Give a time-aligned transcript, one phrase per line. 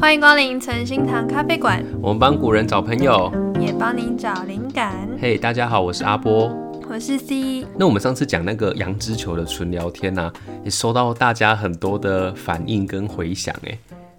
[0.00, 1.84] 欢迎光临晨星堂咖啡馆。
[2.00, 4.94] 我们帮古人找朋友，也帮您找灵感。
[5.20, 6.56] 嘿，hey, 大家好，我是阿波，
[6.88, 7.66] 我是 C。
[7.76, 10.32] 那我们上次讲那个羊脂球的纯聊天呢、啊，
[10.62, 13.76] 也收到大家很多的反应跟回响，哎，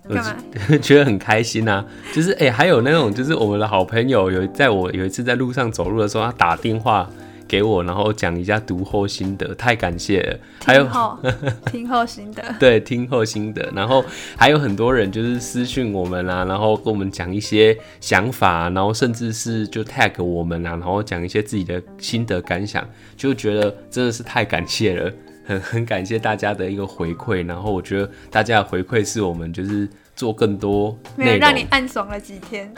[0.10, 0.36] 干嘛？
[0.84, 1.86] 觉得很开心啊。
[2.14, 7.09] 就是哎，还有那种，就是我们的好朋友有在我有一次在路上走路的时候，他打电话。
[7.50, 10.39] 给我，然后讲一下读后心得，太感谢了。
[10.59, 11.34] 听后还有
[11.65, 13.68] 听后心得，对，听后心得。
[13.75, 14.05] 然后
[14.38, 25.11] 还有很多人就是私讯我们啊，然后跟我们讲一些想法，然后甚至是就 tag 我们啊，然后讲一些自己的心得感想，就觉得真的是太感谢了，
[25.46, 27.43] 很很感谢大家的一个回馈。
[27.47, 29.89] 然后我觉得大家的回馈是我们就是。
[30.19, 32.69] 做更多没有让你暗爽了几天。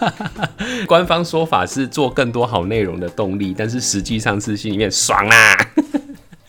[0.86, 5.56] 官方说法是做更多好内容的动力，但是实际上是心里面爽啦，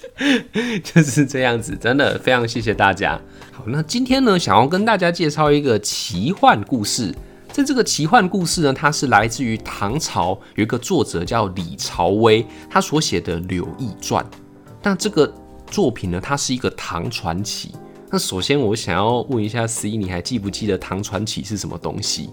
[0.84, 1.78] 就是这样子。
[1.78, 3.18] 真的非常谢谢大家。
[3.54, 7.16] 好，那今天呢，想要跟大家介绍一个奇幻故事。
[7.54, 14.22] 在这个奇幻故事呢，它是来自于唐朝有一个作者叫李朝威，他所写的《柳毅传》。
[14.84, 15.34] 那这个
[15.72, 17.72] 作品呢，它是一个唐传奇。
[18.10, 22.30] 那首先，我想要问一下 C，你还记不记得唐传奇是什么东西？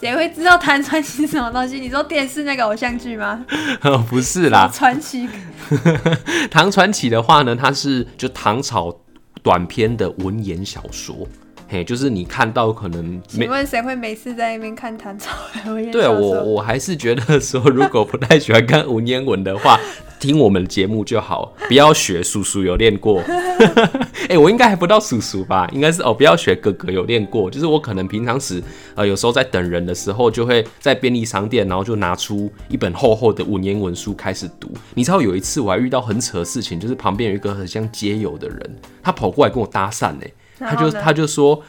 [0.00, 1.78] 谁会知道唐传奇是什么东西？
[1.78, 3.44] 你说电视那个偶像剧吗？
[4.08, 5.28] 不是啦，传奇。
[6.50, 8.98] 唐传奇的话呢，它是就唐朝
[9.42, 11.14] 短篇的文言小说。
[11.68, 15.30] 嘿，就是你看到可能，请问谁会每次在那边看唐朝
[15.64, 15.92] 的文言？
[15.92, 19.78] 对啊，我我还是觉得说，如果不太喜欢看文言文的话。
[20.20, 23.20] 听我们节目就好，不要学叔叔有练过。
[24.24, 25.68] 哎、欸，我应该还不到叔叔吧？
[25.70, 27.50] 应该是哦，不要学哥哥有练过。
[27.50, 28.62] 就是我可能平常时
[28.94, 34.72] 呃，有时候在等人的时候，就会在便利商店，然后就拿出一本厚厚的文言文书开始读。
[34.94, 40.24] 你知道有一次我还遇到很扯的事情，就是旁边有一个很像街友的人，他跑过来跟我搭讪呢，
[40.58, 41.62] 他就他就说。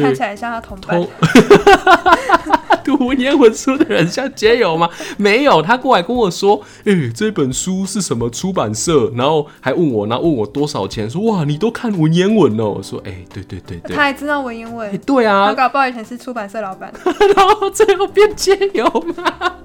[0.00, 1.00] 看起来像他同伴。
[2.84, 4.88] 读文言文书的人像街友吗？
[5.16, 11.08] 没有，他过来跟我说：“哎、欸，这本书是什么出版社？”然后还问我，然后问我多少钱？
[11.08, 14.90] 说：“哇，你都看文言文哦。”我说：“哎、欸，对对对对。”他还知道文言文？
[14.90, 16.92] 欸、对啊，他搞不好以前是出版社老板，
[17.36, 18.84] 然后最后变街友
[19.16, 19.56] 吗？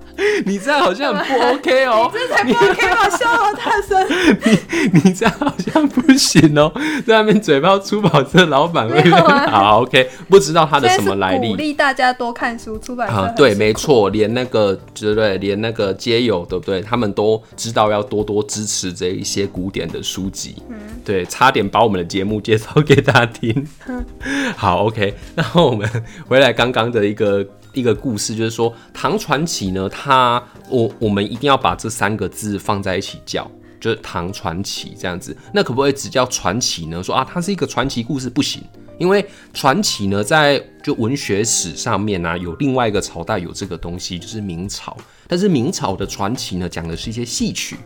[0.45, 3.09] 你这样好像很不 OK 哦， 你这才不 OK 吧？
[3.09, 4.07] 笑好大声！
[4.93, 6.71] 你你这样好像不行哦，
[7.05, 11.49] 在那边嘴炮出版社老板会好 OK，不知道他的什么来历。
[11.49, 15.37] 鼓励大家多看书，出版社啊，对，没错，连那个对不对？
[15.37, 16.81] 连那个街友对不对？
[16.81, 20.55] 他们都知道要多多支持这一些古典的书籍。
[20.69, 23.67] 嗯，对，差点把我们的节目介绍给大家听。
[24.55, 25.89] 好 OK， 然后我们
[26.27, 27.45] 回来刚刚的一个。
[27.75, 33.51] 一个故事就是说，唐传奇呢，它我我们一定要把这三个字放在一起叫，
[33.81, 35.35] 就是唐传奇这样子。
[35.53, 37.03] 那可不可以只叫传奇呢？
[37.03, 38.63] 说啊，它是一个传奇故事不行，
[38.97, 44.95] 因为传奇呢，在就文学史上面呢、有另外一个朝代有这个东西，就是明朝。
[45.27, 47.77] 但是明朝的传奇呢，讲的是一些戏曲。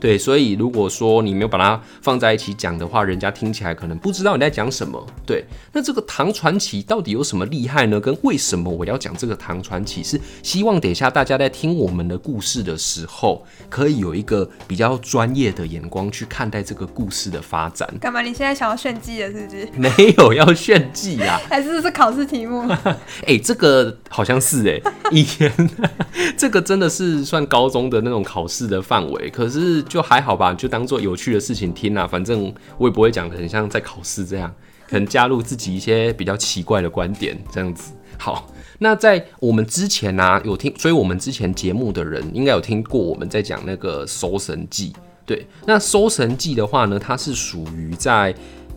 [0.00, 5.06] 对，所以如果说你没有把它放在一起讲的话，人家听起来可能不知道你在讲什么。
[5.26, 8.00] 对，那这个唐传奇到底有什么厉害呢？
[8.00, 10.02] 跟为什么我要讲这个唐传奇？
[10.02, 17.86] 是希望等一下大家在听我们的故事的时候，可以有一个比较专业的眼光去看待这个故事的发展。
[18.00, 18.22] 干嘛？
[18.22, 19.68] 你现在想要炫技了是不是？
[19.76, 22.66] 没有要炫技啊，还是是考试题目？
[23.28, 25.52] 哎、欸，这个好像是哎、欸，以前
[26.38, 29.84] 这个真的是算高中的那种考试的范围，可是。
[29.90, 32.06] 就还好吧，就当做有趣的事情听啊。
[32.06, 34.54] 反正我也不会讲的很像在考试这样，
[34.88, 37.92] 可能加入自己一些比较奇怪的观点这样子。
[38.16, 44.92] 好，那在我们之前呢、啊，有听，所以我们之前节目的人应该有听过我们在讲那个《搜神记》。
[45.26, 48.34] 对，那《搜神记》的话呢，它是属于在，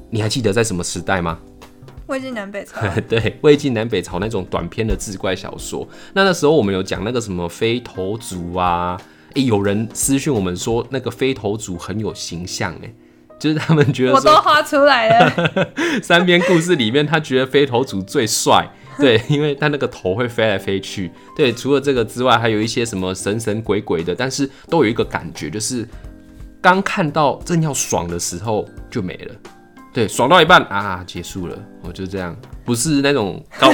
[0.10, 1.38] 你还记得在什么时代吗？
[2.08, 2.82] 魏晋南北朝。
[3.08, 5.88] 对，魏晋南北朝那种短篇的志怪小说。
[6.14, 9.00] 那那时候我们有讲那个什么飞头族啊。
[9.36, 12.94] 欸、有人私讯我们说，那个飞头族很有形象，哎，
[13.40, 15.70] 就是他们觉得我都画出来了。
[16.02, 21.12] 三篇故事里面，他觉得飞头族最帅，对， 因为他那个头会飞来飞去。
[21.36, 25.88] 对，除了这个之外，还有一些什么神神鬼鬼的，但是都有一个感觉，就是
[26.62, 29.36] 刚看到正要爽的时候就没了。
[29.94, 32.36] 对，爽到一半啊，结束了，我就这样，
[32.66, 33.70] 不是那种高，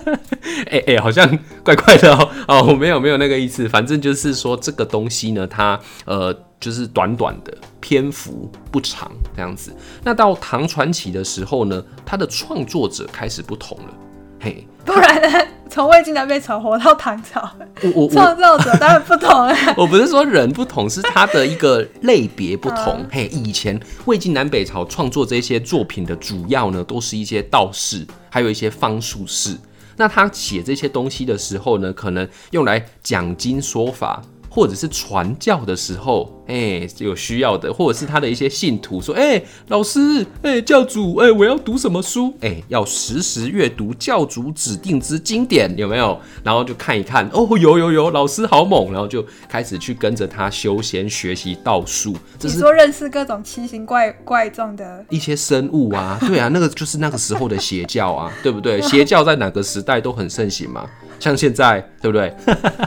[0.70, 1.28] 哎哎、欸欸，好像
[1.62, 9.70] 怪怪的哦哦，我没有没有那个意思，反正就是说这个东西呢，它呃就是短短的篇幅不长这样子。
[10.02, 13.94] 那到唐传奇的时候呢，它的创作者开始不同了，
[14.40, 15.46] 嘿， 不然呢？
[15.68, 17.48] 从魏晋南北朝活到唐朝，
[17.94, 19.56] 我我创造者当然不同啊。
[19.78, 23.06] 我不是说人不同，是他的一个类别不同。
[23.08, 29.56] 嘿，以前魏晋南北朝创作这些作品的主要呢，都是一些道士，还有一些方术士。
[29.96, 34.20] 那他写这些东西的时候呢，可能用来讲经说法。
[34.50, 42.34] 或者是传教的时候，哎、欸，有需要的，或者是他的一些信徒说，哎、欸，老师，哎、欸，教主，哎、欸，我要读什么书？
[42.40, 46.20] 哎、欸，要时时阅读教主指定之经典，有没有？
[46.42, 52.16] 然后就看一看，哦，有有有，老师好猛，然后就开始去跟着他修仙学习道术。
[52.42, 56.18] 你说认识各种奇形怪怪状的一些生物啊？
[56.20, 58.82] 对啊，那个就是那个时候的邪教啊，对不对？
[58.82, 60.84] 邪教在哪个时代都很盛行嘛。
[61.20, 62.34] 像现在对不对？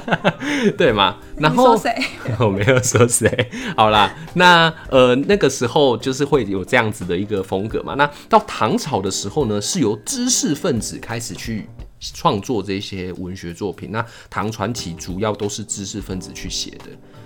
[0.77, 1.17] 对嘛？
[1.37, 1.79] 然后
[2.39, 3.49] 我没有说谁。
[3.77, 7.93] 好啦，那呃那个时候就是会有这样子的一个风格嘛。
[7.93, 11.69] 那到唐朝的时候呢，是由知识分子开始去
[11.99, 13.89] 创作这些文学作品。
[13.91, 16.85] 那唐传奇主要都是知识分子去写的。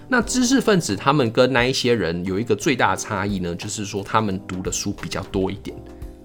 [0.09, 5.75] 那知识分子他们跟那一些人有一个最大的差异呢，就是说他们读的书比较多一点。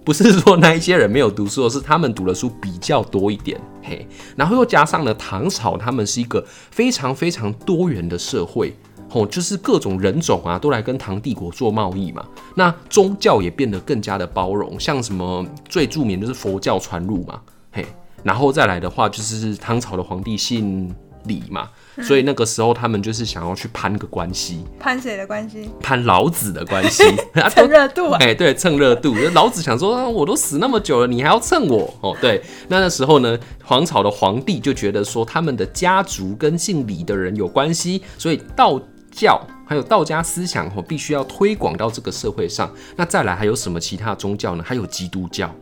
[0.04, 4.06] 不是说那一些人没有读书，是他们读的书比较多一点，嘿，
[4.36, 8.74] 然后又加上了唐朝，他们是一个非常非常多元的社会，
[9.08, 12.26] 吼，就是各种人种啊都来跟唐帝国做贸易嘛，
[12.56, 17.40] 那宗教也变得更加的包容，像什么最著名就是佛教传入嘛，
[17.70, 17.86] 嘿，
[18.24, 20.92] 然后再来的话就是唐朝的皇帝姓
[21.24, 21.68] 李嘛。
[22.02, 25.70] 所以那个时候，他们就是想要去攀个关系，攀谁的关系？
[25.78, 27.04] 攀老子的关系，
[27.50, 28.18] 蹭热度啊！
[28.18, 29.14] 哎、欸，对，蹭热度。
[29.34, 31.92] 老子想说，我都死那么久了，你还要蹭我？
[32.00, 32.42] 哦，对。
[32.68, 38.80] 那那时候呢，皇朝的皇帝就觉得说，他们的家族跟姓李的人有关系，所以道
[39.10, 42.72] 教还有道家思想哦，必须要推广到这个社会上。
[42.96, 44.64] 那再来还有什么其他宗教呢？
[44.66, 45.54] 还有基督教。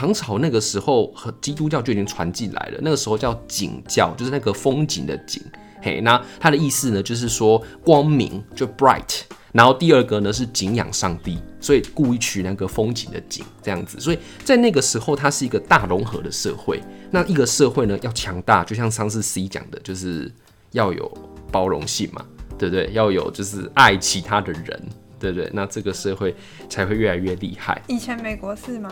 [0.00, 5.42] 唐朝那个时候和基督教就已经传进来了，那个时候叫景教，就是那个风景的景。
[5.82, 9.20] 嘿，那它的意思呢，就是说光明就 bright，
[9.52, 14.00] 然后第二个呢是景仰上帝，所以故意取那个风景的景这样子。
[14.00, 16.80] 所以在那个时候，它是一个大融合的社会。
[17.10, 20.32] 那一个社会呢要强大，就像上次 C 讲的，就是
[20.70, 21.12] 要有
[21.52, 22.24] 包容性嘛，
[22.56, 22.90] 对不对？
[22.94, 24.82] 要有就是爱其他的人，
[25.18, 25.50] 对不对？
[25.52, 26.34] 那这个社会
[26.70, 27.82] 才会越来越厉害。
[27.86, 28.90] 以前美国是吗？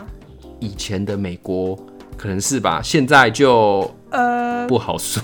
[0.59, 1.77] 以前的美国
[2.17, 5.21] 可能是吧，现在就呃不好说。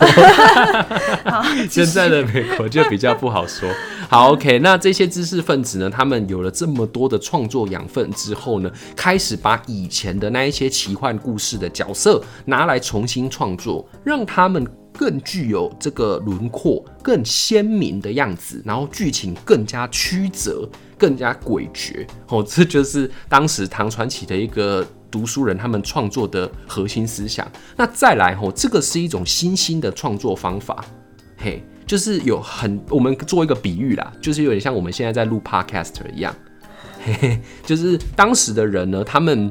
[1.25, 3.69] 好， 现在的美国就比较不好说。
[4.07, 22.07] 好，OK，那这些知识分子呢，他们有了这么多的创作养分之后呢，开始把以前的那一些奇幻故事的角色拿来重新创作，让他们更具有这个轮廓、更鲜明的样子，然后剧情更加曲折、更加诡谲。
[22.29, 24.87] 哦，这就是当时唐传奇的一个。
[25.15, 30.83] 读书人他们创作的核心思想，那再来吼，这个是一种新兴的创作方法，
[31.37, 36.35] 嘿，就是有很，我们做一个比喻啦，就是有点像我们现在在录 Podcast 一样，
[37.01, 39.49] 嘿嘿，就是当时的人呢，他们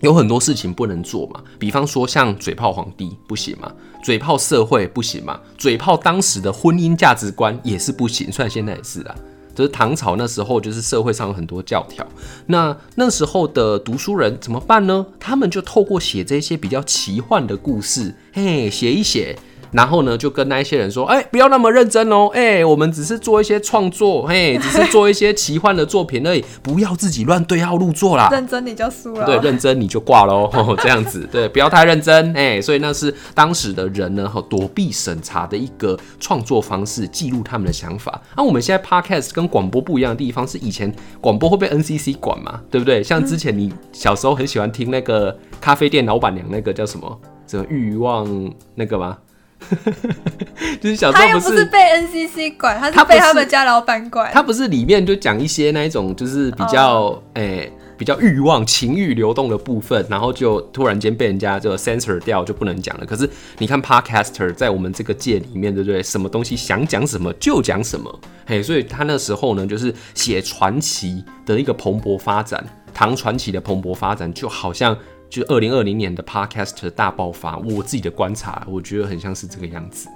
[0.00, 9.14] 有很多事情不能做嘛，比方说像嘴炮皇帝不行嘛，嘴炮社会不行嘛，嘴炮当时的婚姻价值观也是不行，虽然现在也是啦。
[9.56, 12.06] 就是唐朝那时候，就是社会上有很多教条。
[12.46, 15.06] 那那时候的读书人怎么办呢？
[15.18, 19.36] 他们就透过写这些比较奇幻的故事，嘿，写一写。
[19.72, 28.28] 然后呢，就跟那一些人说，哎、欸，不要那么认真哦，哎、欸，我们只是做一些创作，嘿，只是做一些奇幻的作品而已，不要自己乱对号入座啦。
[28.30, 30.50] 认真你就输了，对，认真你就挂喽，
[30.82, 38.20] 这样子，对，不要太认真，哎、欸，所以那是当时的人呢，躲避审查的一个创作方式，记录他们的想法。
[38.36, 43.02] 那、啊、我们现在 podcast 跟广播不一样的地方是，以前广播会被 NCC 管嘛，对不对？
[43.02, 48.26] 像之前你小时候很喜欢听那个咖啡店老板娘那个叫什么，什么欲望
[48.74, 49.16] 那个吗？
[50.80, 54.30] 就是小时候不是，他又不是被 NCC 管，他是被他们家老板管。
[54.32, 63.06] 他不是里面就讲一些那一种，就是比较诶、欸、比较欲望、情欲流动的部分，然后就突然间被人家就 censor 掉，就不能讲了。
[63.06, 66.02] 可是你看 Podcaster 在我们这个界里面，对不对？
[66.02, 74.96] 什么东西想讲什么就讲什么，嘿，所以他那时候呢，就是写传奇的一个蓬勃发展，唐传奇的蓬勃发展，就好像。
[75.28, 80.08] 就二零二零年的 Podcast 大爆发，我自己的观察，我觉得很像是这个样子。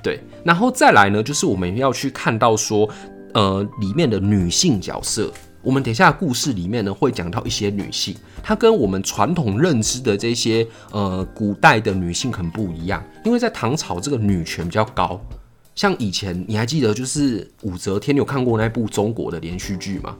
[0.00, 2.88] 对，然后再来呢，就是我们要去看到说，
[3.34, 15.20] 呃，里面的女性角色，我们等一下故事里面呢会讲到一些女性，她跟我们传统认知的这些呃古代的女性很不一样，因为在唐朝这个女权比较高，
[15.74, 20.16] 像以前你还记得就是武则天，你有看过那部中国的连续剧吗？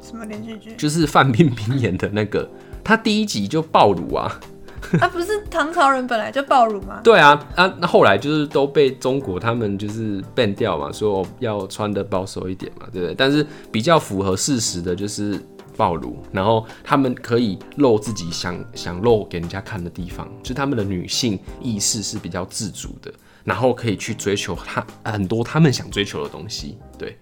[0.00, 0.74] 什么连续剧？
[0.78, 2.48] 就是范冰冰演的那个。
[2.84, 4.40] 他第一集就暴乳啊，
[5.00, 7.00] 啊，不是唐朝人本来就暴乳吗？
[7.02, 13.14] 对啊，啊，那后来就是都被中国他们就是 ban 掉嘛，说要穿的保守一点嘛，对不对？
[13.14, 15.40] 但是比较符合事实的就是
[15.76, 23.10] 暴乳，然后他们可以露自己想想露给人家看的地方，就是他们的女性意识是比较自主的，
[23.42, 27.16] 然后可以去追求他很多他们想追求的东西，对。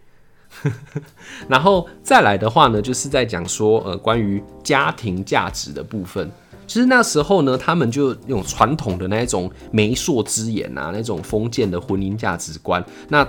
[1.49, 6.31] 然后再来的话呢，就是在讲说，呃，关于家庭价值的部分。
[6.65, 12.83] 其实那时候呢，他们就用传统的那一种媒妁之言啊，那种封建的婚姻价值观。
[13.09, 13.27] 那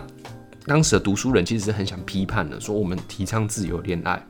[0.65, 4.24] 当时的读书人其实是很想批判的，说我们提倡自由恋爱，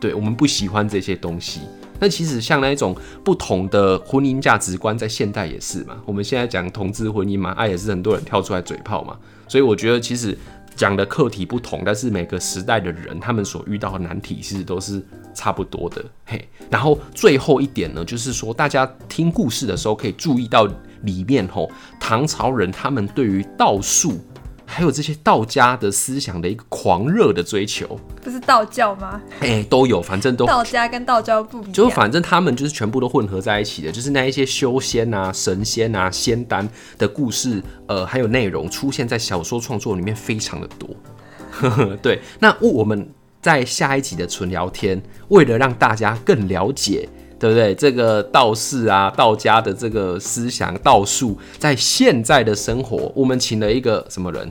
[0.00, 1.62] 对，我们不喜欢这些东西。
[1.98, 5.96] 那其实像那一种不同的婚姻价值观，在现代也是嘛。
[6.06, 9.16] 我们现在讲同志婚姻嘛，爱也是很多人跳出来嘴炮嘛。
[9.48, 10.38] 所以我觉得其实。
[10.76, 15.02] 讲的课题不同，但是每个时代的人，他们所遇到的难题其实都是
[15.34, 16.04] 差不多的。
[16.26, 20.68] 嘿，然后最后一点呢，就是说大家听故事的时候可以注意到
[21.02, 24.18] 里面吼，唐朝人他们对于道术。
[24.74, 29.20] 还有这些道家的思想的一个狂热的追求，不是道教吗？
[29.38, 40.90] 哎、欸，都有，反正都道家跟道教不一样，就反正他们就是全部都混合在一起的，就是那一些修仙啊、神仙啊、仙丹的故事，呃，还有内容出现在小说创作里面非常的多。
[42.02, 43.08] 对，那我们
[43.40, 47.08] 在下一集的纯聊天，为了让大家更了解。
[47.36, 47.74] 对不对？
[47.74, 54.50] 这个道士啊，道家的这个思想道术，在现在的生活，我们请了一个什么人？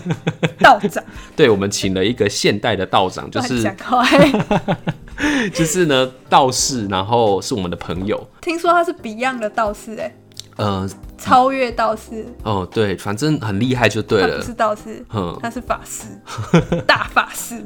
[0.60, 1.02] 道长。
[1.34, 3.62] 对，我们请了一个现代的道长，就是
[5.52, 8.28] 就是呢，道士，然后是我们的朋友。
[8.40, 10.14] 听说他是 Beyond 的道士，哎。
[10.56, 14.30] 呃，超越道士哦，对，反正很厉害就对了。
[14.30, 16.06] 他不是道士，嗯，他是法师，
[16.88, 17.62] 大法师。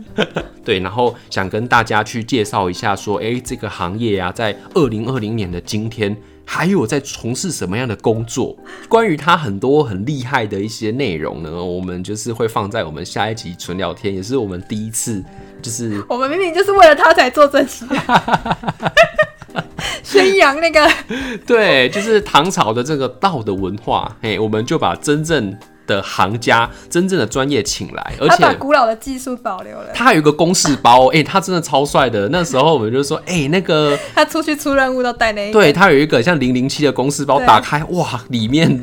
[0.64, 6.16] 对，然后想跟大家去介绍一下，说，哎，这个行业啊，在二零二零年的今天，
[6.52, 8.56] 还有在从事什么样的工作？
[8.88, 15.22] 关于他很多很厉害的一些内容呢，我们就是会放在我们下一集纯聊天，也是我们第一次，
[15.62, 17.86] 就是我们明明就是为了他才做这期。
[20.02, 20.90] 宣扬那个，
[21.46, 25.56] 对，就是唐朝的这个道的文化，哎，我们就把真正
[25.90, 29.88] 的行家、真正的专业请来，而且把古老的技术保留了。
[29.92, 32.28] 他还有一个公式包， 哎，他真的超帅的。
[32.28, 38.80] 那时候我们就说，哎，那个 他出去出任务都带那对，他有一个像零零七的公式包，打开哇，里面。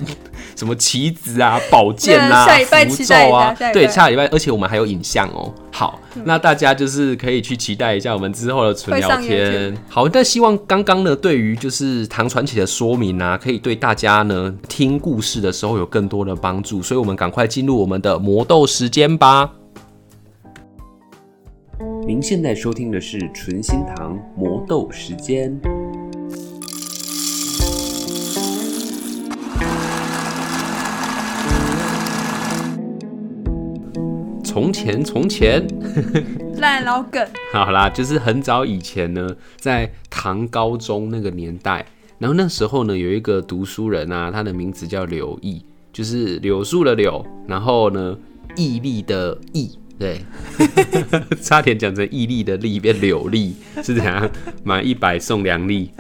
[0.58, 2.48] 什么棋子啊、宝剑啊、
[2.90, 5.54] 符咒啊，对，下礼拜，而且我们还有影像哦。
[5.72, 9.78] 好，嗯、那大家就是可以去期待一下我们之后的纯聊天。
[9.88, 16.82] 好，但希望刚刚呢，对于就是唐传奇的说明啊，可以对大家呢听故事的时候有更多的帮助。
[16.82, 19.52] 所以，我们赶快进入我们的魔豆时间吧。
[22.08, 25.56] 您现在收听的是纯心堂魔豆时间。
[34.58, 35.68] 从前，从前，
[36.58, 37.24] 烂老梗。
[37.54, 41.86] 好啦，就是很早以前呢，在唐高宗那个年代，
[42.18, 48.18] 然后那时候呢，有一个读书人啊，他的名字叫柳毅，就是柳树的柳，然后呢，
[48.56, 50.22] 毅力的毅，对，
[51.42, 54.30] 差点讲成毅力的力变柳力，是怎样，
[54.64, 55.92] 买一百送两粒？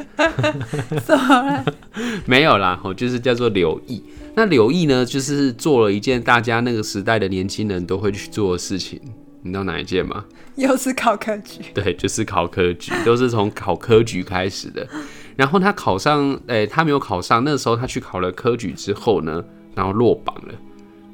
[2.27, 4.03] 没有啦，我就是叫做柳毅。
[4.35, 9.01] 那柳毅呢，就是做了一件大家那个时代的年轻人都会去做的事情，
[9.41, 10.25] 你知道哪一件吗？
[10.57, 11.61] 又是考科举。
[11.73, 14.87] 对，就是考科举， 都是从考科举开始的。
[15.35, 17.43] 然后他考上，哎、欸，他没有考上。
[17.43, 20.53] 那时候他去考了科举之后呢，然后落榜了。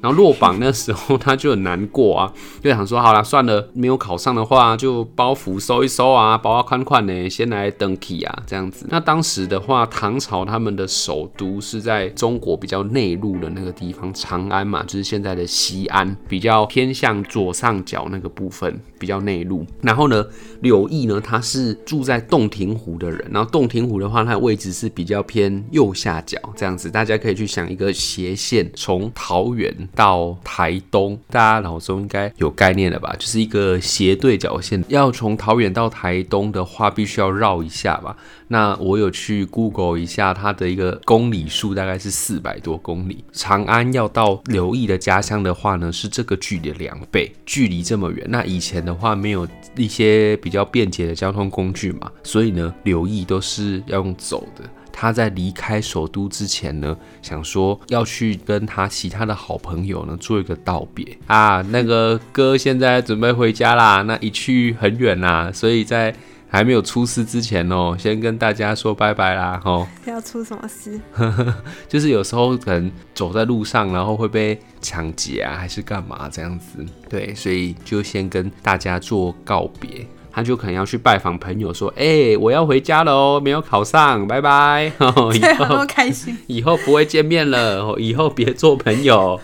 [0.04, 2.30] 然后落榜那时候他就很难过啊，
[2.62, 8.86] 就想说好了算了，没有考上的话就包袱收一收啊，包包宽宽呢，先来登记啊这样子。
[8.90, 19.64] 那当时的话，唐朝他们的首都是在中国比较内陆的那个地方，长安嘛，就是现在的西安，比较偏向左上角那个部分，比较内陆。
[19.80, 20.22] 然后呢，
[20.60, 29.74] 柳毅呢，他是住在洞庭湖的人，然后洞庭湖的话，它的位置是比较偏右下角这样子，大家可以去想一个斜线，从桃园。
[29.94, 33.14] 到台东，大家脑中应该有概念了吧？
[33.18, 38.16] 就是一个斜对角线，要从桃园到台东的话，必须要绕一下吧。
[38.48, 43.24] 那我有去 Google 一下，它的一个公里数大概是四百多公里。
[43.32, 48.26] 长安要到刘毅的家乡的话呢，是这个距离的两倍，距离这么远。
[48.28, 54.62] 那以前的话，没有一些比较便捷的交通工具嘛，所以呢，刘毅都是要用走的。
[54.96, 61.60] 他在离开首都之前呢，想说要去跟他其他的好朋友呢做一个道别啊。
[61.62, 66.14] 那个哥现在准备回家啦，那一去很远啦，所以在
[66.48, 69.84] 还没有出事之前哦，先跟大家说拜拜啦，吼。
[70.06, 71.00] 要出什么事？
[71.88, 76.86] 就是有时候可能走在路上，然后会被抢劫啊，还是干嘛这样子？
[77.08, 80.06] 对，所以就先跟大家做告别。
[80.34, 84.90] 他就可能要去拜访朋友，说：“哎、欸，我要回家了哦，没有考上，拜拜。”
[85.32, 89.40] 以后开心， 以后不会见面了， 以后别做朋友，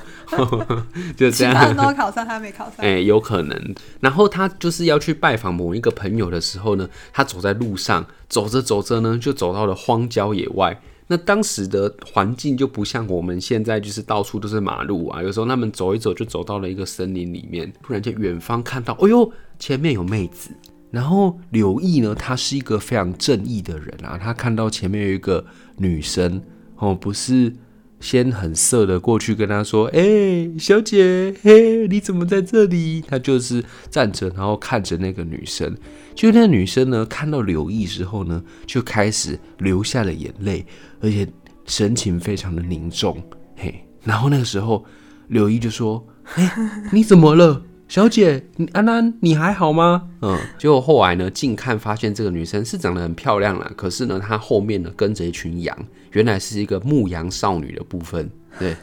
[1.16, 1.54] 就这样。
[1.54, 2.74] 他人都考上，他没考上。
[2.78, 3.74] 哎、欸，有可能。
[4.00, 10.80] 然后他就是要去拜访某一个朋友的时候呢，他走在路上，走着走着呢，就走到了荒郊野外。
[11.06, 15.22] 那当时的环境就不像我们现在，就是到处都是马路啊。
[15.22, 20.50] 有时候他们走一走，就走到了一个森林里面，突然间远方看到，哎呦，前面有妹子。
[20.90, 24.18] 然后柳毅呢，他是一个非常正义的人啊。
[24.18, 25.44] 他看到前面有一个
[25.76, 26.42] 女生
[26.76, 27.54] 哦，不是
[28.00, 35.76] 先很色的过去跟他说：“哎、小姐，嘿，你怎么在这里？”他就是站着，然后看着那个女生。
[36.14, 40.66] 就那女生呢，看到柳毅之后呢，就开始流下了眼泪，
[41.00, 41.28] 而且
[41.66, 43.22] 神情非常的凝重。
[43.56, 44.84] 嘿，然后那个时候
[45.28, 46.04] 柳毅就说
[46.34, 46.52] ：“哎、
[46.92, 50.10] 你怎么了？”小姐，安安，你还好吗？
[50.22, 55.76] 嗯，结果后来呢，近看发现这个女生是长得很漂亮啦，可是呢，她后面呢跟着一群羊，
[56.12, 58.30] 原来是一个牧羊少女的部分。
[58.60, 58.76] 对，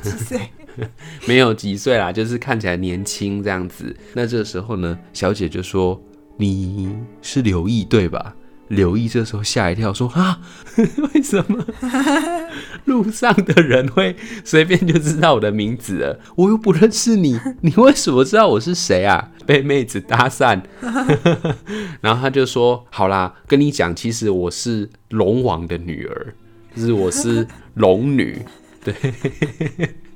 [0.00, 0.40] 几岁？
[1.26, 3.96] 没有几岁啦，就是看起来年轻这样子。
[4.14, 6.00] 那这个时候呢，小姐就说
[6.38, 8.32] ：“你是刘毅对吧？”
[8.72, 10.40] 刘毅这时候吓一跳，说：“啊，
[11.14, 11.64] 为什么
[12.86, 16.18] 路上的人会随便就知道我的名字？
[16.36, 20.62] 我又不认识你， 你为什么知道我是谁啊？”被妹子搭讪，
[22.00, 26.34] 然后他就说：“好啦，跟你讲，其实我是龙王的女儿，
[26.74, 28.40] 就是我是龙女。”
[28.82, 28.94] 对。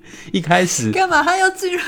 [0.33, 1.23] 一开始干嘛？
[1.23, 1.83] 他要进入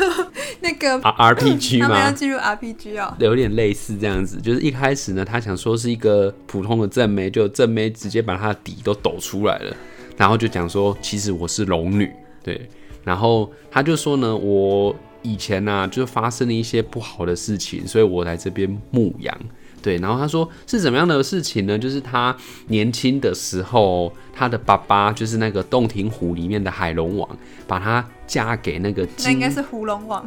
[0.61, 1.87] 那个 RPG 吗？
[1.87, 4.41] 他们要进入 RPG 哦，有点类似这样子。
[4.41, 9.77] 就是一开始呢，他想说是一个普通的正妹，就正妹直接把他的底都抖出来了，
[10.17, 12.11] 然后就讲说，其实我是龙女，
[12.43, 12.69] 对。
[13.05, 19.35] 然后他就说呢，我以前呢、啊、就发生了一些不好的事情，所以我来这边牧羊。
[19.83, 21.79] 对，然后他说是怎么样的事情呢？
[21.79, 27.29] 就是他年轻的时候，他的爸爸就是那个洞庭湖里面的海龙王，
[27.67, 30.27] 把他嫁给那个，那应该是湖龙王。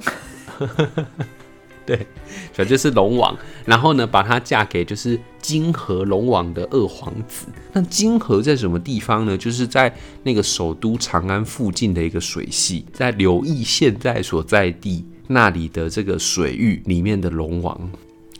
[1.83, 1.97] 对，
[2.53, 3.35] 反正就是龙王。
[3.65, 7.47] 然后呢，把他嫁给就是金河龙王的二皇子。
[7.73, 9.35] 那金河在什么地方呢？
[9.37, 17.89] 就是在那个首都长安附近的一个水系，在刘毅现在所在地那里的这个水域里面的龙王。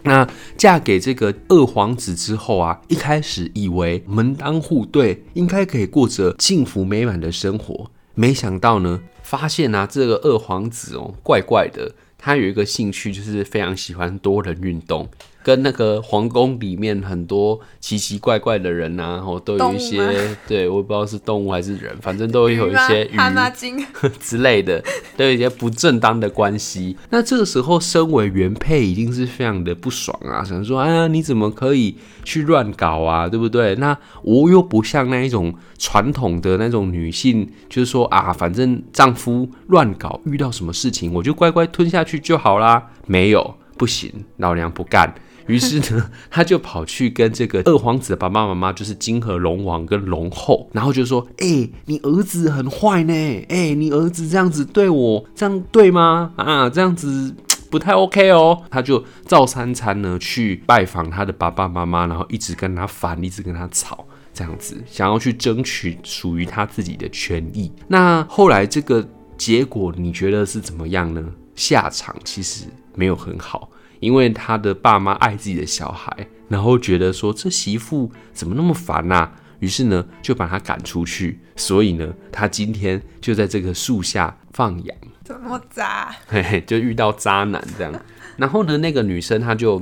[0.03, 15.07] 那嫁给这个二皇子之后啊，一开始以为门当户对，应该可以过着幸福美满的生活，没想到呢，发现啊，这个二皇子哦，怪怪的，他有一个兴趣，就是非常喜欢多人运动。
[15.43, 23.17] 跟那个皇宫里面很多奇奇怪怪的人呐、啊，然后都有一些，对，我也不知道是动物还是人，反正都有一些 鱼
[24.19, 24.83] 之类的，
[25.17, 26.95] 都有一些不正当的关系。
[27.09, 33.75] 那这个时候，身为原配一定是非常的不爽啊，想说，哎呀，你怎么可以去乱搞啊，对不对？
[33.75, 42.89] 那我又不像那一种传统的那种女性，就是说啊，反正丈夫乱搞，遇到什么事情我就乖乖吞下去就好啦。
[43.07, 45.13] 没有，不行，老娘不干。
[45.47, 53.13] 于是呢，他就跑去跟这个二皇子的爸爸妈妈，就是金河龙王跟龙后，然后就说：“哎、你儿子很坏呢，
[53.49, 56.31] 哎、你儿子这样子对我，这样对吗？
[56.35, 57.33] 啊，这样子
[57.69, 67.71] 不太 OK 哦。”他就照三餐呢去拜访他的爸爸妈妈，然后一直跟他烦，一直跟他吵，这样子想要去争取属于他自己的权益。
[67.87, 69.05] 那后来这个
[69.37, 71.23] 结果你觉得是怎么样呢？
[71.55, 73.69] 下场其实没有很好。
[74.01, 81.39] 因为他的爸妈爱自己的小孩，然后觉得说这媳妇怎么那么烦呐、啊，于是呢就把他赶出去。
[81.55, 84.97] 所以呢，他今天就在这个树下放羊。
[85.23, 86.13] 怎么渣？
[86.27, 87.93] 嘿嘿，就遇到渣男这样。
[88.37, 89.81] 然后呢，那个女生她就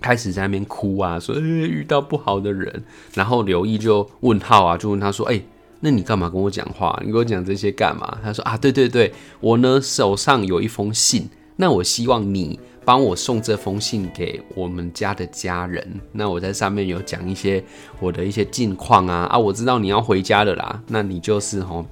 [0.00, 2.84] 开始在那边哭啊，说、欸、遇到不好的人。
[3.14, 5.46] 然后刘毅就问号啊，就问他说：“哎、欸，
[5.80, 7.00] 那你干嘛跟我讲话？
[7.04, 16.00] 你跟我讲这些干嘛？”他说：“啊，对对对，我呢手上有一封信，那我希望你。”帮我送这封信给我们家的家人。
[16.12, 17.62] 那我在上面有讲一些
[18.00, 20.82] 我的一些近况啊啊，我知道你要回家了啦。
[20.88, 21.84] 那你就是吼，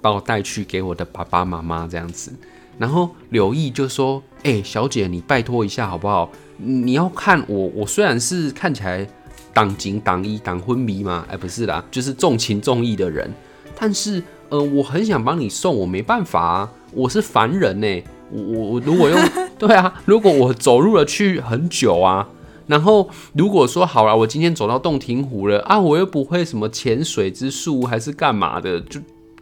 [0.00, 2.32] 帮我带去给我的爸爸妈妈这样子。
[2.78, 6.30] 然后柳毅就说：“哎、小姐，你拜托一下好不好？
[6.56, 9.04] 你要看我，我虽然是看起来
[9.52, 13.28] 当金当义当昏迷嘛，哎，不是啦，就是重情重义的人。
[13.76, 18.02] 但是呃，我很想帮你送，我没办法啊，我是凡人呢。
[18.30, 19.18] 我我如果用。
[19.58, 22.28] ”对啊，如果我走路了去很久啊，
[22.68, 29.00] 然后如果说好了，我今天走到洞庭湖了啊，我又不会什么潜水之术还是干嘛的，就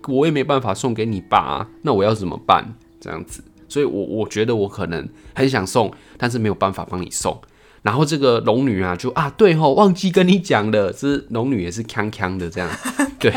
[0.08, 2.74] 我也没办法送给你爸啊，那我要怎么办？
[2.98, 7.38] 这样子，所以我我觉得我可能很想送，但是没有办法帮你送。
[7.86, 12.68] 然后这个龙女啊，就啊对吼，忘记跟你讲了，这龙女也是锵锵的这样，
[13.20, 13.30] 对，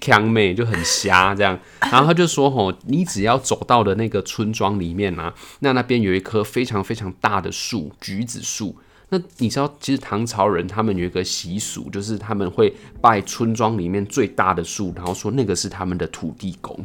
[0.00, 1.58] 锵妹就很瞎这样。
[1.80, 8.76] 然后他就说吼，你只要走到的那个村庄里面啊，那那边有一棵非常非常大的树，橘子树。
[9.08, 16.78] 那你知道，其实唐朝人他们有一个习俗，就是他们会拜村庄里面最大的树，然后说那个是他们的土地公，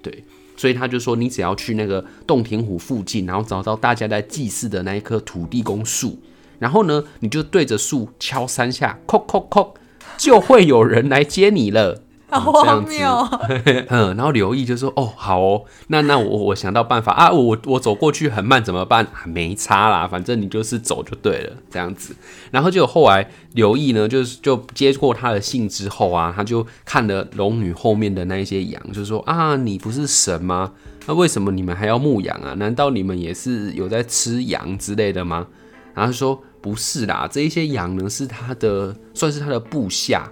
[0.00, 0.22] 对。
[0.56, 6.16] 所以他就说，你只要去那个洞庭湖附近，然后找到大家在祭祀的那一棵土地公树。
[6.58, 9.74] 然后呢，你就对着树敲三下，叩叩叩，
[10.16, 12.02] 就会有人来接你了。
[12.30, 13.26] 好荒谬！
[13.88, 19.02] 嗯，然后刘毅就说：“哦，好哦，那那我我想到办法啊，我我走过去很慢怎么办？
[19.06, 22.14] 啊，没差啦，反正你就是走就对了，这样子。
[22.50, 30.72] 然后就后来刘毅呢，就是就接过他的信之后啊，他就看了龙女后面的那一些羊，就说啊，你不是神吗？
[31.06, 32.52] 那为什么你们还要牧羊啊？
[32.58, 35.46] 难道你们也是有在吃羊之类的吗？
[35.94, 40.30] 然后说。”不是啦，这一些羊呢是他的，算是他的部下。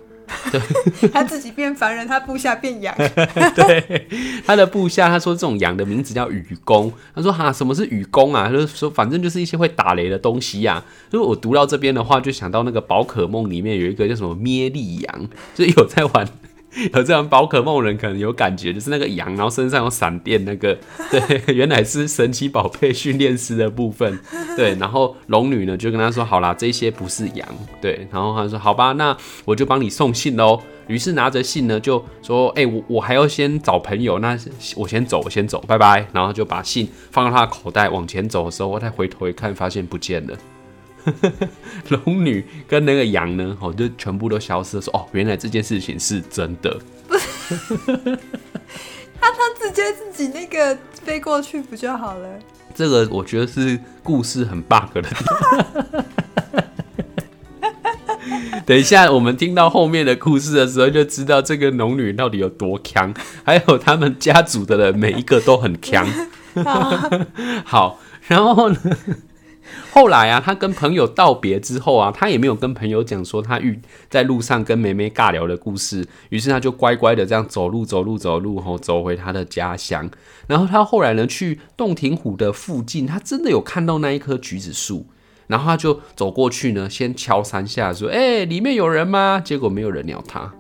[0.50, 0.60] 对，
[1.10, 2.92] 他自己变凡人，他部下变羊。
[3.54, 4.08] 对，
[4.44, 6.92] 他的部下，他说这种羊的名字叫雨公。
[7.14, 8.48] 他说哈，什么是雨公啊？
[8.48, 10.84] 他就说反正就是一些会打雷的东西呀、啊。
[11.12, 16.28] 如果我读到这边的话，就想到那个宝可梦里面有一个叫什么咩利羊，就是有在玩。
[16.92, 20.76] 有这样宝可梦人可能有感觉，就是那个羊，然后身上有闪电，那个
[21.10, 24.18] 对，原来是神奇宝贝训练师的部分。
[24.56, 27.48] 对，然后龙女呢就跟他说：“好啦，这些不是羊。”
[27.80, 34.38] 对，然后他说：“好吧，那我就帮你送信喽。”于是拿着信呢就说：“哎、欸，我我还要先找朋友，那
[34.76, 40.36] 我先走，我先走，拜拜。”然后就把信放到他的口袋，往前走的时候，我再回头一看，发现不见了。
[41.88, 44.82] 龙女跟那个羊呢，哦，就全部都消失了。
[44.82, 46.78] 说哦，原来这件事情是真的。
[49.20, 52.28] 他他直接自己那个飞过去不就好了？
[52.74, 56.04] 这个我觉得是故事很 bug 的地方。
[58.66, 63.14] 等一下，我们听到后面的故事的时候，就知道这个龙女到底有多强，
[63.44, 66.04] 还有他们家族的人每一个都很强。
[67.64, 68.76] 好，然后呢？
[69.90, 80.10] 后来啊，他跟朋友道别之后啊，他也没有跟朋友讲说他遇在路上跟妹妹尬聊的故事，于是他就乖乖的这样走路走路走路，吼，走回他的家乡。
[80.46, 85.06] 然后他后来呢，去洞庭湖的附近，他真的有看到那一棵橘子树，
[85.46, 90.54] 然后他就走过去呢，先敲三下说：“哎、里面有人吗？”结果没有人鸟他。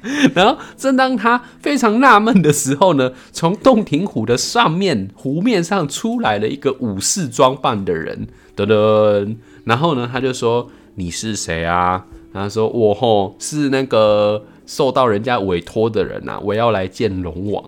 [0.34, 9.36] 然后，正当他非常纳闷的时候呢，从洞庭湖的上面湖面上出来了一个武士装扮的人，噔噔。
[9.64, 17.64] 然后呢，他就说：“你是谁啊？”他说：“我吼是那个受到人家委托的人啊，我要来见龙王。”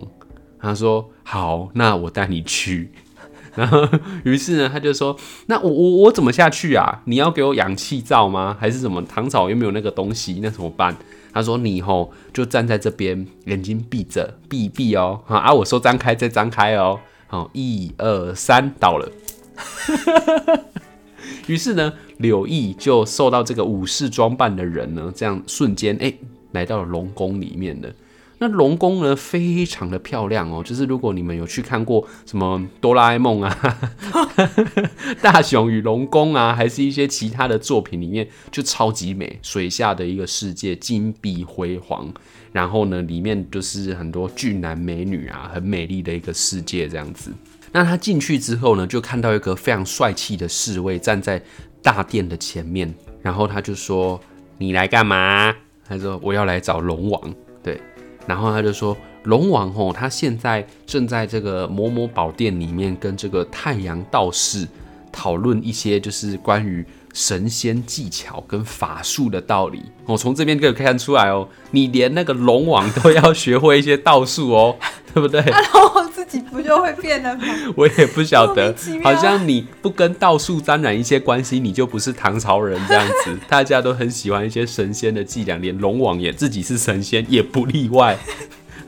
[0.61, 2.93] 他说：“好，那我带你去。”
[3.57, 3.89] 然后，
[4.23, 5.17] 于是呢，他就说
[5.47, 7.03] ：“那我我我怎么下去啊？
[7.07, 8.57] 你要给我氧气罩吗？
[8.61, 9.03] 还是什么？
[9.03, 10.97] 唐朝又没有那个东西，那怎么办？”
[11.33, 15.21] 他说：“你吼就站在这边，眼睛闭着，闭一闭哦。
[15.27, 16.99] 好啊，我说张开再张开哦。
[17.29, 19.09] 好，一二三，到了。
[21.47, 26.13] 于是呢，柳毅就受到这个武士装扮的人呢，这样瞬间哎，
[26.53, 27.89] 来到了龙宫里面了。
[28.43, 30.63] 那龙宫呢，非常的漂亮哦。
[30.65, 33.79] 就是如果你们有去看过什么哆啦 A 梦啊、
[35.21, 42.11] 大雄与龙宫啊，还是一些其他的作品里面，就超级美，水下的一个世界，金碧辉煌。
[42.51, 47.31] 然后呢，里面就是很多俊男美女啊，很美丽的一个世界这样子。
[47.73, 51.41] 那他进去之后呢，就看到一个非常帅气的侍卫站在
[51.83, 54.19] 大殿的前面，然后他就说
[54.57, 55.55] ：“你来干嘛？”
[55.87, 57.35] 他说：“我要来找龙王。”
[58.31, 64.69] 然后他就说：“龙王吼，他现在正在这个某某宝殿里面，跟这个太阳道士
[65.11, 69.83] 讨论一些就是关于神仙技巧跟法术的道理。
[70.07, 74.77] 我从这边可以看出来哦，你连那个龙王都要学会一些道术哦，
[75.13, 75.43] 对不对？
[75.47, 77.45] 那龙王自己不就会变了吗？
[77.77, 83.37] 我也不晓得，好像你不跟道术沾染一些关系，你就不是唐朝人这样子。
[83.49, 88.17] 大家都很喜欢一些神仙的伎俩，连龙王也自己是神仙，也不例外。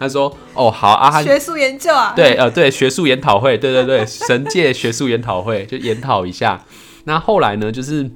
[0.01, 6.65] 他说：“哦，好啊，学术研究啊，对，呃，对，学术研讨会，对对对，神界学术研讨会就研讨一下。
[7.05, 8.11] 那后来呢，就是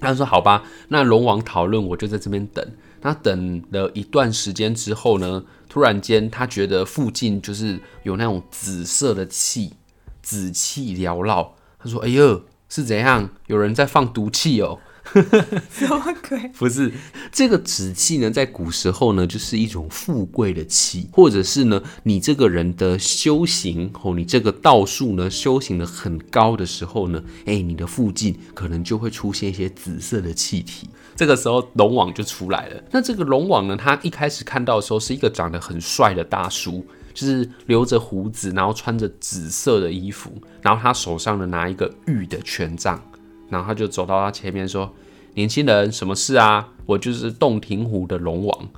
[0.00, 2.64] 他说好吧，那龙王讨论，我就在这边等。
[3.00, 9.72] 那等了一段时间之后呢，突然间他觉得附近就是有那种紫色的气，
[10.20, 11.54] 紫气缭绕。
[11.78, 13.30] 他说：哎呦，是怎样？
[13.46, 14.78] 有人在放毒气哦？
[15.70, 16.38] 什么鬼？
[16.58, 16.92] 不是
[17.32, 30.88] 这个紫气呢，在古时候呢，就是一种富贵的气，或者是呢，你这个人的修行哦，你这个道术呢，修行的很高的时候呢，哎，你的附近可能就会出现一些紫色的气体。
[31.16, 32.82] 这个时候龙王就出来了。
[32.90, 40.30] 那这个龙王呢，他一开始看到的时候是一个长得很帅的大叔，就是留着胡子，然后穿着紫色的衣服，
[40.62, 43.02] 然后他手上呢拿一个玉的权杖。
[43.48, 44.92] 然后他就走到他前面说
[45.34, 46.68] ：“年轻人，什么事啊？
[46.86, 48.68] 我就是洞庭湖的龙王，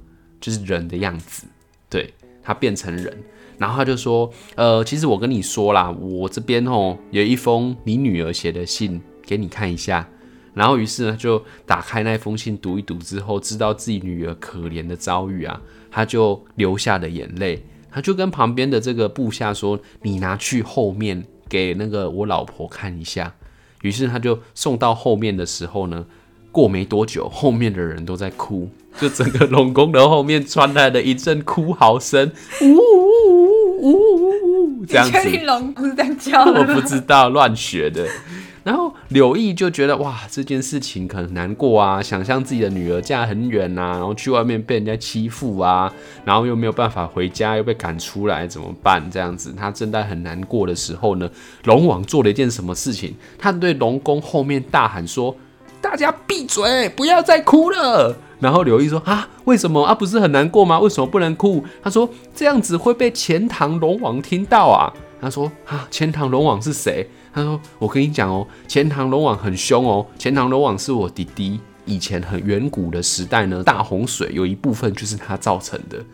[0.41, 1.47] 就是人的样子。
[1.89, 3.23] 对，他变成人，
[3.59, 10.09] 然后他就说：呃，其实我跟你说啦，我这边哦有一封你女儿写的信给你看一下。
[10.53, 17.65] 然后于是呢就打开那封信读一读之后，知道自己女儿可怜的遭遇啊，他就流下了眼泪。
[17.91, 23.35] 他就跟旁边的这个部下说：你拿去后面给那个我老婆看一下。”
[23.83, 26.07] 于是他就送到后面的时候呢，
[26.53, 32.79] 过没多久，后面的人都在哭，就整个龙宫的后面传来了一阵哭嚎声，呜呜
[33.81, 35.13] 呜呜呜呜，这样子。
[35.13, 36.61] 确定龙不是这样叫的？
[36.61, 38.07] 我不知道，乱学的。
[38.63, 45.91] 然后柳毅就觉得哇，这件事情可能难过啊，想象自己的女儿嫁很远呐、啊，然后去外面被人家欺负啊，
[46.25, 49.11] 然后又没有办法回家，又被赶出来，怎么办？
[49.11, 51.31] 这样子，他正在很难过的时候呢，
[51.65, 53.15] 龙王做了一件什么事情？
[53.39, 55.35] 他对龙宫后面大喊说
[55.81, 59.95] ：“大家闭嘴，不要再哭了。”然后柳毅说：“啊，为什么啊？
[59.95, 60.79] 不是很难过吗？
[60.81, 70.05] 为什么不能哭？”他说：“这样子会被钱塘龙王听到啊。”他说：“啊，钱塘龙王是谁？”他说：“我跟你讲哦，钱塘龙王很凶哦。
[70.19, 76.05] 钱塘龙王是我弟弟，以前很远古的时代呢，大洪水有一部分就是他造成的。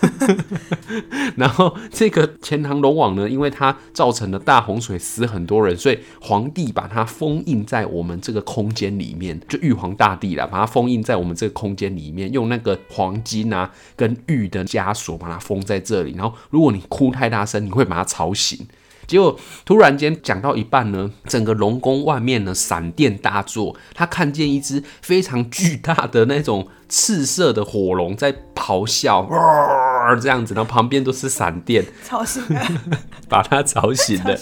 [1.36, 16.14] 然后这个钱塘龙王呢，因为他造成了大洪水，死很多人，所以皇帝把他封印在我们这个空间里面，就玉皇大帝啦，把他封印在我们这个空间里面，用那个黄金啊跟玉的枷锁把它封在这里。
[16.16, 18.66] 然后如果你哭太大声，你会把他吵醒。”
[19.10, 32.64] 结果突然间讲到一半呢，整个龙宫外面呢闪电大作，他看见一只非常巨大的那种赤色的火龙在咆哮，哇，这样子，然后旁边都是闪电，吵醒了，
[33.28, 34.38] 把他吵醒了。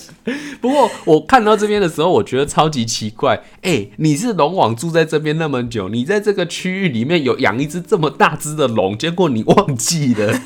[0.61, 10.38] 不过我看到这边的时候，我觉得超级奇怪，哎、欸，你是龙王住在这边那么久，你在这个区域里面有养一只这么大只的龙，结果你忘记了。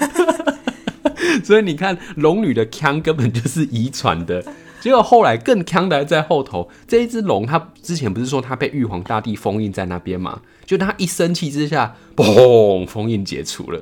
[1.44, 4.44] 所以你看，龙女的腔根本就是遗传的。
[4.80, 6.68] 结果后来更腔的还在后头。
[6.88, 10.40] 这一只龙，它之前不是说它被玉皇大帝封印在那边吗？
[10.66, 13.80] 就它一生气之下，嘣，封印解除了。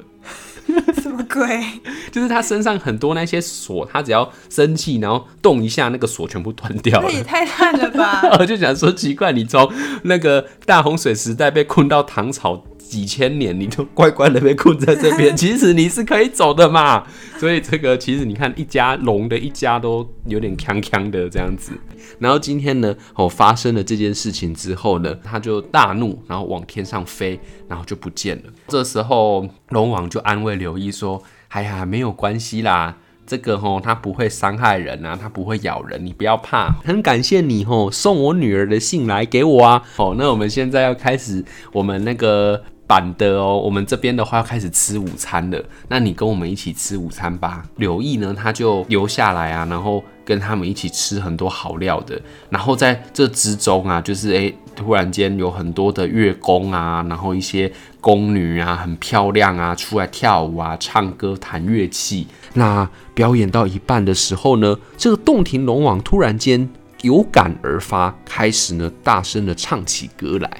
[1.02, 1.64] 什么鬼？
[2.12, 7.08] 就是它身上很多那些锁，它只要生气，然后动一下，那个锁全部断掉了。
[7.08, 8.20] 这也太烂了吧！
[8.38, 9.72] 我就想说，奇怪，你从
[10.04, 12.62] 那个大洪水时代被困到唐朝。
[12.90, 15.34] 几千年，你就乖乖的被困在这边。
[15.38, 17.06] 其实你是可以走的嘛。
[17.38, 21.72] 所以这个其实你看，一家龙的一家都有点锵锵的这样子。
[22.18, 28.42] 然后今天呢，哦，发生了这件事情之后呢，他就大怒，然后往天上飞，然后就不见了。
[28.66, 36.74] 这时候龙王就安慰刘毅说：“哎呀，没有关系啦，这个吼它不会伤害人啊，它不会咬人，你不要怕。
[36.84, 39.82] 很感谢你吼送我女儿的信来给我啊。
[39.96, 47.62] 好，那我们现在要开始我们那个。”板的哦，我们这边的话要开始吃午餐了，那你跟我们一起吃午餐吧。
[47.76, 52.20] 柳毅呢，他就留下来啊，然后跟他们一起吃很多好料的。
[52.48, 62.26] 然后在这之中啊，就是诶，突然间有很多的乐工啊，然后一些宫女啊，很漂亮啊，出来跳舞啊，唱歌，弹乐器。
[62.54, 66.68] 那表演到一半的时候呢，这个洞庭龙王突然间
[67.02, 70.50] 有感而发，开始呢大声的唱起歌来。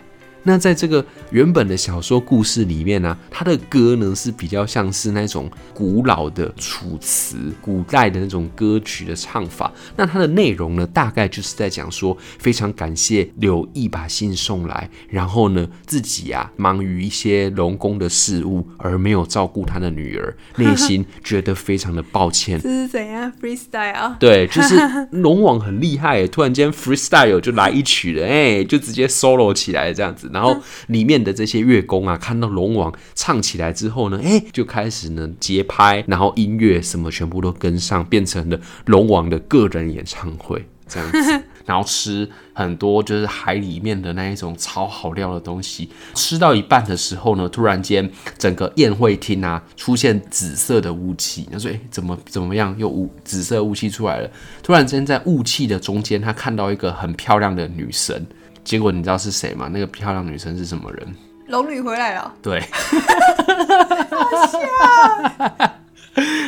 [0.43, 9.71] 那在这个原本的小说故事里面呢、啊，他的歌呢是比较像是那种古老的楚辞，古代的那种歌曲的唱法。
[9.97, 22.59] 那它的内容呢，大概就是在讲说，非常感谢柳毅把信送来，然后呢自己啊忙于一些龙宫的事务，而没有照顾他的女儿，内心觉得非常的抱歉。
[22.61, 24.17] 这是怎样 freestyle？
[24.19, 24.77] 对，就是
[25.11, 30.30] 龙王很厉害，突然间 freestyle 就来一曲了，哎，就直接 solo 起来这样子。
[30.33, 30.57] 然后
[30.89, 40.67] 里面的这些乐工啊，看到龙王唱起来之后呢，哎，就开始呢节拍，然后音乐什么全部都跟上，变成了龙王的个人演唱会。
[40.93, 45.89] 这样子， 然后吃很多就是海里面的那一种超好料的东西。
[46.15, 51.47] 吃到一半的时候呢，突然间整个宴会厅啊出现紫色的雾气。
[51.53, 52.75] 他说：“哎，怎么怎么样？
[52.77, 54.29] 又雾紫色雾气出来了。”
[54.65, 58.27] 突然间在雾气的中间，他看到一个很漂亮的女神。
[58.71, 59.69] 结果你知道是谁吗？
[59.73, 61.17] 那个漂亮女生是什么人？
[61.49, 62.33] 龙女回来了。
[62.41, 62.61] 对。
[62.61, 64.61] 好笑。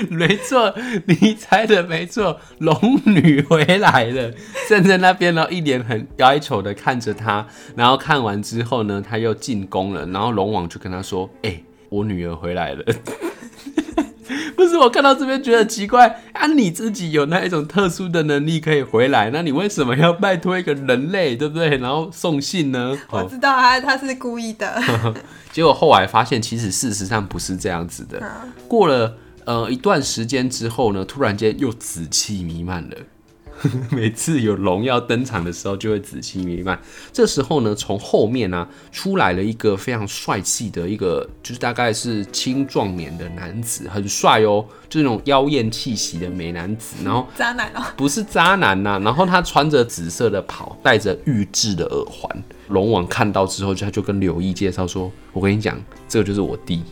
[0.08, 0.72] 没错，
[1.06, 4.32] 你猜的没错，龙女回来了，
[4.70, 12.84] 站在那边，然后一脸很哀愁的看着他，然后看完之后呢，他又进宫了，然后龙王就跟他说：“哎、欸，我女儿回来了。”
[14.56, 21.76] 不是，我看到这边觉得奇怪啊，你自己有那一种特殊的能力可以回来，那你为什么要拜托一个人类，对不对？
[21.78, 22.96] 然后送信呢？
[23.10, 24.82] 我知道他他是故意的，
[25.52, 28.22] 结果后来发现，其实事实上不是这样子的，
[28.68, 29.16] 过了。
[29.44, 32.96] 呃，一段时间之后呢，突然间又紫气弥漫了。
[33.90, 36.80] 每次有龙要登场的时候，就会紫气弥漫。
[37.12, 46.96] 这时候呢，从后面呢、啊、出来了一个非常帅气的一个，就是大概是青壮年的男子，很帅哦，就是那种妖艳气息的美男子。
[47.04, 48.98] 然后渣男哦，不是渣男呐、啊。
[48.98, 52.44] 然后他穿着紫色的袍，戴着玉制的耳环。
[52.68, 56.82] 龙王看到之后，他就跟刘毅介绍说：“我跟你讲，这个就是我弟。”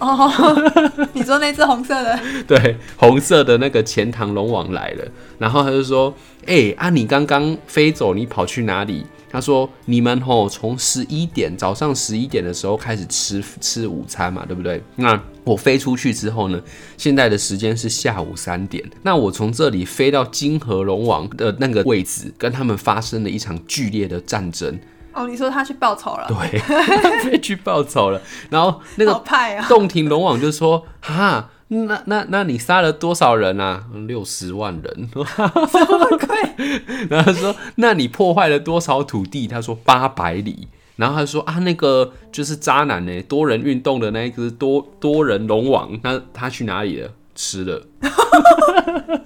[0.00, 2.18] 哦，你说那只红色的？
[2.48, 5.04] 对，红色的那个钱塘龙王来了，
[5.38, 6.14] 然后他就说
[6.46, 14.82] ：“哎、啊，你刚刚飞走，你跑去哪里？”他说：“你们吼从十一点早上十一点的时候开始吃吃午餐嘛，对不对？
[14.96, 16.60] 那我飞出去之后呢，
[16.96, 24.76] 现在的时间是下午三点，那我从这里飞到金河龙王的那个位置，跟他们发生了一场剧烈的战争。”
[25.12, 26.26] 哦，你说他去报仇了？
[26.28, 28.20] 对，他去报仇了。
[28.50, 29.22] 然后那个
[29.68, 33.84] 洞庭龙王就说：“哈，那那那你杀了多少人啊？
[34.06, 36.36] 六十万人， 这么贵。
[37.10, 39.46] 然后他说：那你破坏了多少土地？
[39.46, 40.68] 他说八百里。
[40.96, 47.10] 然后他说：啊，那个就是渣男呢，多人运动的那一只多多人龙王，那他去哪里了？
[47.34, 47.86] 吃了。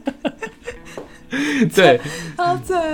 [1.74, 2.00] 对，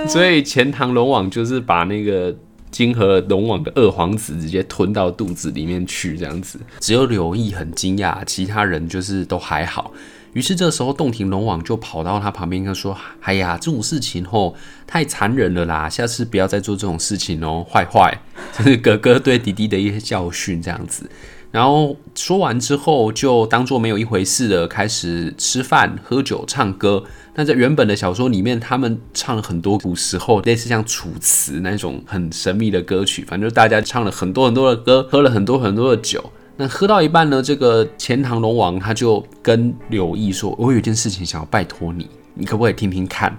[0.07, 2.35] 所以钱塘龙王就是把那个。
[2.71, 9.91] 金河龙王的二皇子直接吞到肚子里面去，这样子，只有柳毅很惊讶，其他人就是都还好。
[10.33, 14.55] 于是这时候洞庭龙王就跑到他旁边，他说：“哎呀，这种事情吼
[14.87, 18.17] 太残忍了啦，下次不要再做这种事情哦，坏坏，
[18.53, 21.09] 这是哥哥对弟弟的一些教训，这样子。”
[21.51, 27.03] 然后说完之后，就当做没有一回事的，开始吃饭、喝酒、唱歌。
[27.35, 36.23] 那在原本的小说里面，他们唱了很多古时候类似像楚辞那种很神秘的歌曲，反正就大家唱了很多很多的歌，喝了很多很多的酒。
[36.55, 43.37] 那喝到一半呢，这个钱塘龙王他就跟柳毅说：“我有件事情想要拜托你，你可不可以听听看？”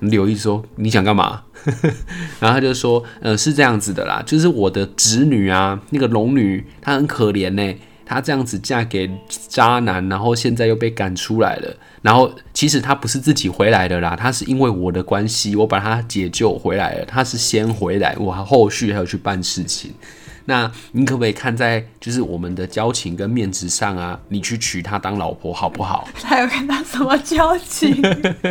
[0.00, 1.42] 柳毅说：“你想干嘛？”
[2.38, 7.74] 然后他就说：“呃，是这样子的啦，就是我的侄女啊，那个龙女，她很可怜呢。
[8.04, 9.10] 她这样子嫁给
[9.48, 11.76] 渣男，然后现在又被赶出来了。
[12.02, 17.04] 然后其实她不是自己回来的啦，她是因为我的关系，我把她解救回来了。
[17.04, 19.92] 她是先回来，我后续还要去办事情。”
[20.46, 24.18] 那你可不可以看在就是我们的交情跟面子上啊？
[24.28, 26.08] 你去娶她当老婆好不好？
[26.22, 28.00] 他有跟他什么交情？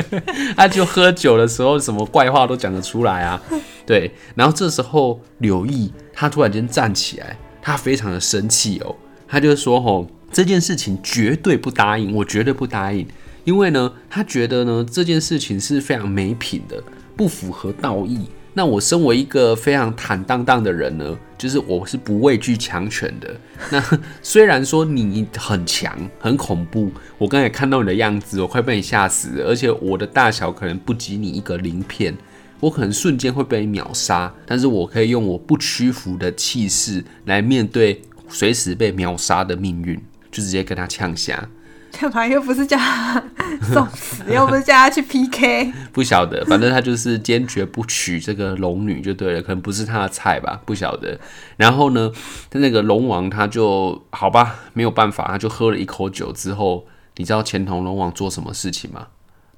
[0.55, 3.41] 他就喝酒的时候什么怪话都讲得出来啊。
[3.87, 8.95] 对，然后这时候柳毅他突然间站起来，他非常的生气哦，
[9.27, 13.07] 他就说：“吼，这件事情绝对不答应，我绝对不答应，
[13.45, 16.83] 因为呢，他觉得呢这件事情是非常没品的，
[17.15, 23.35] 不符合道义。”那我身为一个非常坦荡荡的人呢，就是我是不畏惧强权的。
[23.69, 23.83] 那
[24.21, 32.15] 虽然说你很强很恐怖，我刚才看到你的样子，我快被你吓死了，而且我的大小可能不及你一个鳞片，
[32.61, 34.33] 我可能瞬间会被你秒杀。
[34.45, 41.49] 但是我可以用我不屈服的气势来面对随时被秒杀的命运，就直接跟他呛下。
[41.99, 43.23] 干嘛又不是叫他
[43.73, 45.71] 送死，又不是叫他去 PK？
[45.93, 51.17] 不晓得，反正他就是坚决不娶这个龙女就对了，可能不是他的菜吧，不晓得。
[51.57, 52.11] 然后呢，
[52.49, 59.07] 他那个龙王他就好吧，没有办法，他就喝了一口酒之后，你知道钱塘龙王做什么事情吗？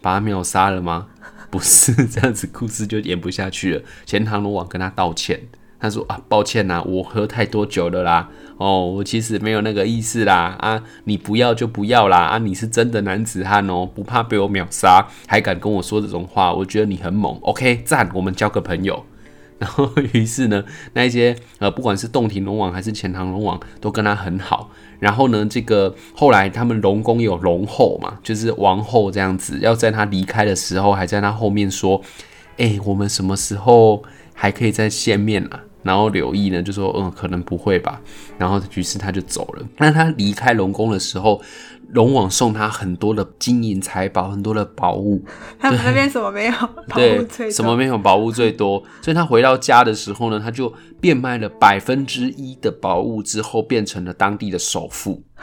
[0.01, 1.07] 把他秒杀了吗？
[1.49, 3.81] 不是这样子，故事就演不下去了。
[4.05, 5.47] 钱塘龙王跟他道歉。
[5.79, 8.29] 他说啊，抱歉呐，我喝太多酒了啦。
[8.57, 10.55] 哦，我其实没有那个意思啦。
[10.59, 12.17] 啊，你不要就不要啦。
[12.17, 17.37] 啊，你是真的男子汉哦，不怕被我秒杀，还敢跟我说这种话，我觉得你很猛。
[17.41, 19.05] OK，赞，我们交个朋友。
[19.59, 24.69] 然后于是呢，那一些呃，不管是洞庭龙王还是钱塘龙王，都跟他很好。
[24.99, 32.01] 然后呢，这个后来他们龙宫有龙后嘛，就是王后这样子，要在他离开的时候，还在他后面说。
[32.59, 34.01] 哎、我们什么时候
[34.33, 37.99] 还可以再见面啊？”然后柳毅呢就说：“嗯，可能不会吧。”
[38.37, 39.65] 然后于是他就走了。
[39.77, 41.41] 那他离开龙宫的时候，
[41.91, 45.23] 龙王送他很多的金银财宝，很多的宝物。
[45.57, 46.51] 他们那边什么没有？
[46.87, 47.51] 宝物最多。
[47.51, 47.97] 什么没有？
[47.97, 48.83] 宝物最多。
[49.01, 55.23] 所以他回到家的时候呢，他就变卖了百分之一的宝物之后，变成了当地的首富。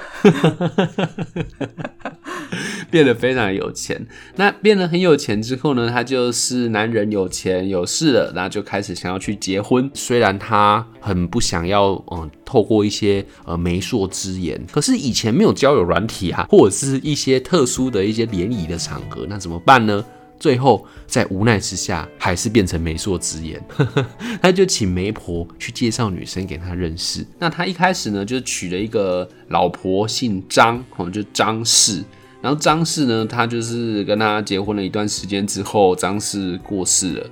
[2.94, 4.06] 变得非常有钱。
[4.36, 9.90] 那变得很有钱之后呢，他就是男人有钱有势了，然后就开始想要去结婚。
[9.94, 20.04] 虽然他很不想要，嗯，透过一些呃媒妁之言，可是以前没有交友软体啊，或者是一些特殊的一些联谊的场合，那怎么办呢？
[20.38, 23.60] 最后在无奈之下，还是变成媒妁之言，
[24.40, 27.26] 他就请媒婆去介绍女生给他认识。
[27.40, 32.04] 那他一开始呢，就娶了一个老婆，姓张，哦，就张氏。
[32.44, 37.26] 然后张氏呢，他就是跟他结婚了一段时间之后，张氏过世了。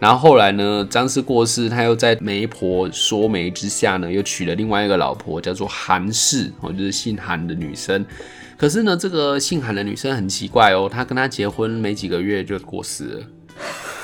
[0.00, 8.04] 然后后来呢，张氏过世，他又在媒婆说媒之下呢，又娶了另外一个老婆，叫做韩氏，哦，就是姓韩的女生。
[8.56, 13.22] 可是呢，这个姓韩的女生很奇怪哦，她跟他结婚没几个月就过世了。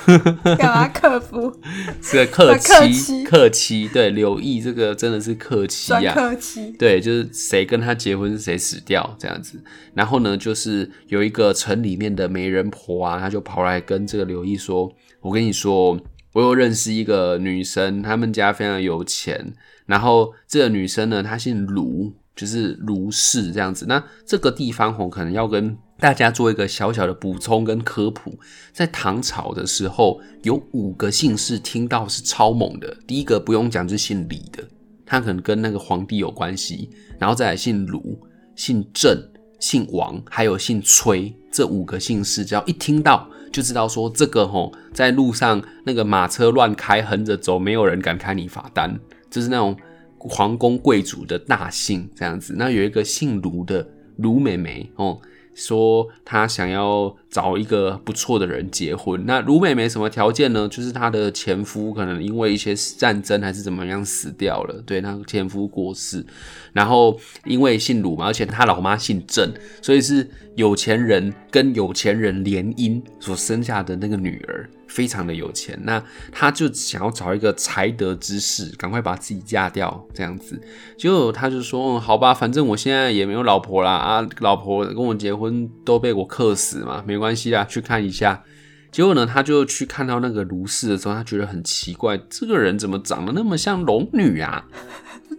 [0.59, 1.53] 干嘛克夫？
[2.01, 3.89] 是个克妻，克妻。
[3.89, 6.71] 对，刘毅这个真的是克妻呀，克妻。
[6.79, 9.63] 对，就是谁跟他结婚谁死掉这样子。
[9.95, 14.91] 然后呢，就是有一个城里面的媒人婆啊，她就跑来跟这个刘毅说
[15.21, 15.99] ：“我跟你说，
[16.33, 19.53] 我有认识一个女生，他们家非常有钱。
[19.87, 23.87] 然后这个女生呢，她姓卢，就是卢氏这样子。
[23.89, 28.37] 那这个地方我可能要跟。”大家做一个小小的补充跟科普，
[28.73, 32.93] 在唐朝的时候，有五个姓氏听到是超猛的。
[33.07, 34.65] 第一个不用讲，就是姓李的，
[35.07, 36.91] 他可能跟那个皇帝有关系。
[37.21, 38.19] 然后再来姓卢、
[38.57, 39.17] 姓郑、
[39.61, 48.99] 姓王，还有姓崔，这五个姓氏，只要一听到就知道说这个吼，在路上那个马车乱开，横着走，没有人敢开你罚单，
[49.31, 49.77] 就是那种
[50.19, 52.57] 皇宫贵族的大姓这样子。
[52.59, 53.87] 那有一个姓卢的
[54.17, 55.17] 卢妹妹哦。
[55.55, 60.69] 说她想要找一个不错的人结婚，那卢美没什么条件呢？
[60.69, 66.25] 就是她的前夫可能因为一些战争还是怎么样死掉了，对，她前夫过世，
[66.73, 74.69] 然后因为姓卢嘛，而且她老妈姓郑，所以是有钱人跟有钱人联姻所生下的那个女儿。
[74.93, 80.61] 非常的有钱，那他就想要找一个才德之士，赶快把自己嫁掉，这样子。
[80.99, 88.45] 结果他就说：“嗯，好吧，反正我现在也没有老婆啦，啊，老婆跟我结婚都被我克死嘛，没关系啦，去看一下。”
[88.93, 94.67] 结果呢，他就去看到那个卢氏的时候，他觉得很奇怪，这个人怎么长得那么像龙女啊？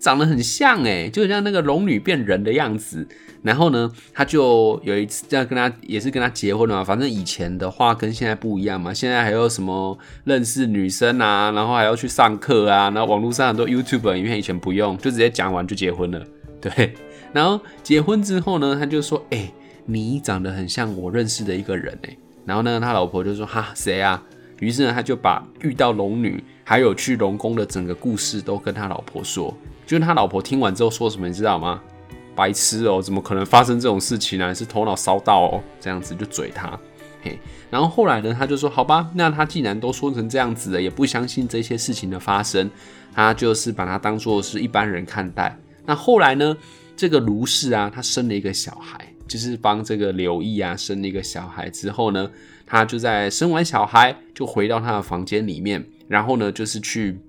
[0.04, 3.08] 长得很像诶，就像那个龙女变人的样子。
[3.42, 6.84] 然后呢，他就有一次要跟他，也是跟他结婚了嘛。
[6.84, 16.22] 反正以前的话跟现在不一样嘛，现在还有什么认识女生啊，然后还要去上课啊，然后网络上很多 YouTube 影片，以前不用，就直接讲完就结婚了。
[16.60, 16.94] 对，
[17.32, 19.50] 然后结婚之后呢，他就说：“哎、
[19.86, 24.22] 你长得很像我认识的一个人哎。”然后呢，他老婆就说：“哈，谁啊？”
[24.60, 29.56] 于是呢，他就把遇到龙女还有去龙宫的整个故事都跟他老婆说。
[29.86, 31.82] 就是他老婆听完之后说什么，你知道吗？
[32.36, 34.56] 白痴哦，怎么可能发生这种事情呢？
[34.56, 36.80] 是头脑烧到哦，这样子就嘴他，
[37.22, 37.38] 嘿。
[37.70, 42.70] 然后后来呢，他就说好吧，那他既然都说成这样子了，也不相信这些事情的发生，
[43.14, 45.56] 他就是把他当做是一般人看待。
[45.86, 46.58] 那后来呢，
[46.96, 52.32] 这个卢氏啊，他生了一个小孩，就是帮这个刘毅啊生了一个小孩之后呢，
[52.66, 57.20] 他就在生完小孩就回到他的房间里面，然后呢，就是去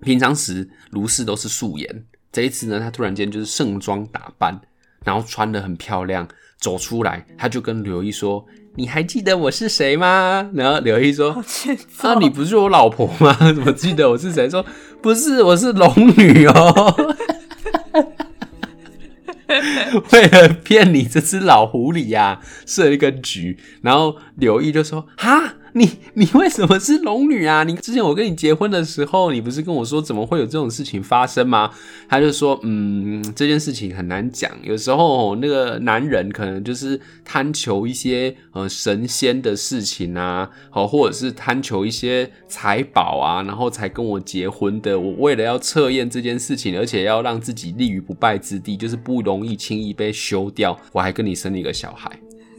[0.00, 2.04] 平常时卢氏都是素颜。
[2.32, 4.60] 这一次呢，他突然间就是盛装打扮，
[5.04, 8.44] 然后穿得很漂亮，走出来，他就跟刘毅说
[8.76, 11.30] ：“你还记得我是谁吗？”然后刘毅说
[12.02, 13.34] ：“啊，你不是我老婆吗？
[13.54, 14.66] 怎么记得我是谁？”说
[15.00, 17.14] ：“不是，我是龙女哦。
[20.12, 23.58] ”为了骗你这只老狐狸呀，设一个局。
[23.80, 27.62] 然后柳毅就说：“哈。”你你为什么是龙女啊？
[27.62, 31.70] 你之前我跟你结婚的时候，你不是跟我说怎么会有这种事情发生吗？
[32.08, 34.50] 他就说，嗯，这件事情很难讲。
[34.62, 44.98] 有时候那个男人可能就是贪求一些呃神仙的事情啊，好，或者是贪求一些财宝啊，然后才跟我结婚的。
[44.98, 52.10] 我为了要测验这件事情，而且要让自己立于不败之地，就是不容易轻易被休掉，我还跟你生了一个小孩。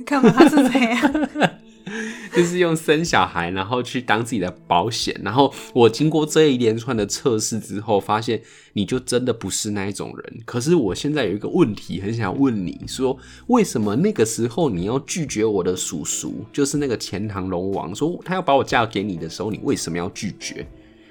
[0.06, 0.48] 干嘛？
[0.48, 1.30] 是这样？
[2.34, 5.20] 就是用生小孩，然后去当自己的保险。
[5.24, 8.42] 然后我经过这一连串的测试之后，发现
[8.74, 10.40] 你就真的不是那一种人。
[10.46, 13.18] 可是我现在有一个问题，很想问你说，
[13.48, 20.66] 为什么那个时候你要拒绝我的叔叔，就是那个钱塘龙王，说他要把我嫁给你的时候，你为什么要拒绝？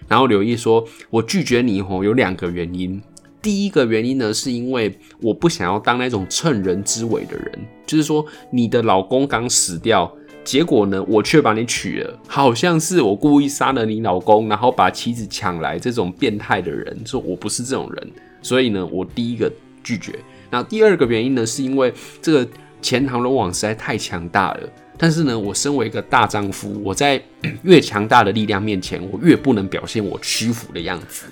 [0.09, 3.03] 然后刘毅说，我拒绝你吼有两个原因。
[3.43, 10.13] 第一个原因呢，是因为我不想要当那种趁人之危的人，就是说你的老公刚死掉，
[10.47, 20.17] 结果呢，我却把你娶了，好像是我故意杀了你老公，然后把妻子抢来这种变态的人，说我不是这种人，所以呢，我第一个拒绝。
[20.49, 21.93] 那第二个原因呢，是因为
[22.23, 22.49] 这个
[22.81, 24.61] 钱塘龙王实在太强大了，
[24.97, 27.21] 但是呢，我身为一个大丈夫，我在
[27.63, 31.27] 越强大的力量面前，我越不能表现我屈服的样子，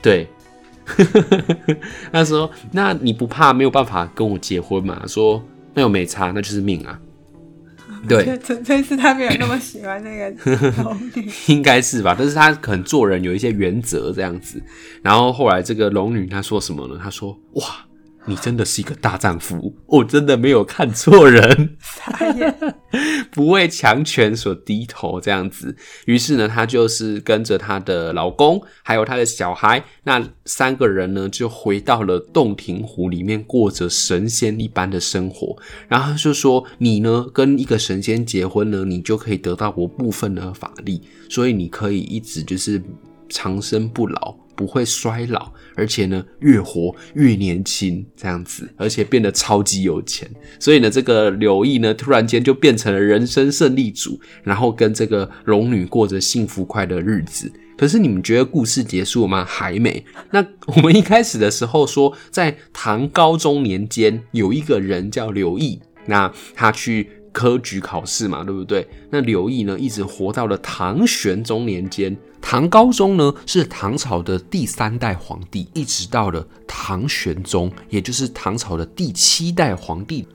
[0.00, 0.28] 对。
[2.12, 5.40] 他说：“那你不怕没有办法跟我结婚吗？”说
[5.74, 6.98] ：“那又没差，那就是命啊。”
[8.08, 10.30] 对，纯粹是他没有那么喜欢那个
[10.82, 12.16] 龙女，应该是吧？
[12.18, 14.62] 但是他可能做人有一些原则这样子。
[15.02, 16.98] 然后后来这个龙女她说什么呢？
[17.02, 17.64] 她说：“哇。”
[18.24, 21.76] 你真的是一个大丈夫，我真的没有看错人，
[23.32, 25.76] 不为强权所低头这样子。
[26.06, 35.56] 于是呢，她就是跟着她的老公，还有她的小孩，那三个人呢，就回到了洞庭湖里面，过着神仙一般的生活。
[35.88, 42.80] 然后就说：“你呢，跟一个神仙结婚呢，你就可以得到我部分的法力，所以你可以一直就是
[43.28, 50.30] 长生不老。”不会衰老，而且呢，越活越年轻，这样子，而且变得超级有钱。
[50.60, 57.50] 所以呢，这个刘毅呢，突然间就变成了人生胜利组，然后跟这个龙女过着幸福快乐日子。
[57.76, 59.44] 可是你们觉得故事结束吗？
[59.44, 60.04] 还没。
[60.30, 67.08] 那我们一开始的时候说，在唐高宗年间，有一个人叫刘毅，那他去。
[67.34, 68.86] 科举考试嘛，对不对？
[69.08, 72.14] 那刘毅呢，一直活到了唐玄宗年间。
[72.42, 80.28] 唐高宗呢，是唐朝的第三代皇帝，一直到了唐玄宗，也就是唐朝的第七代皇帝。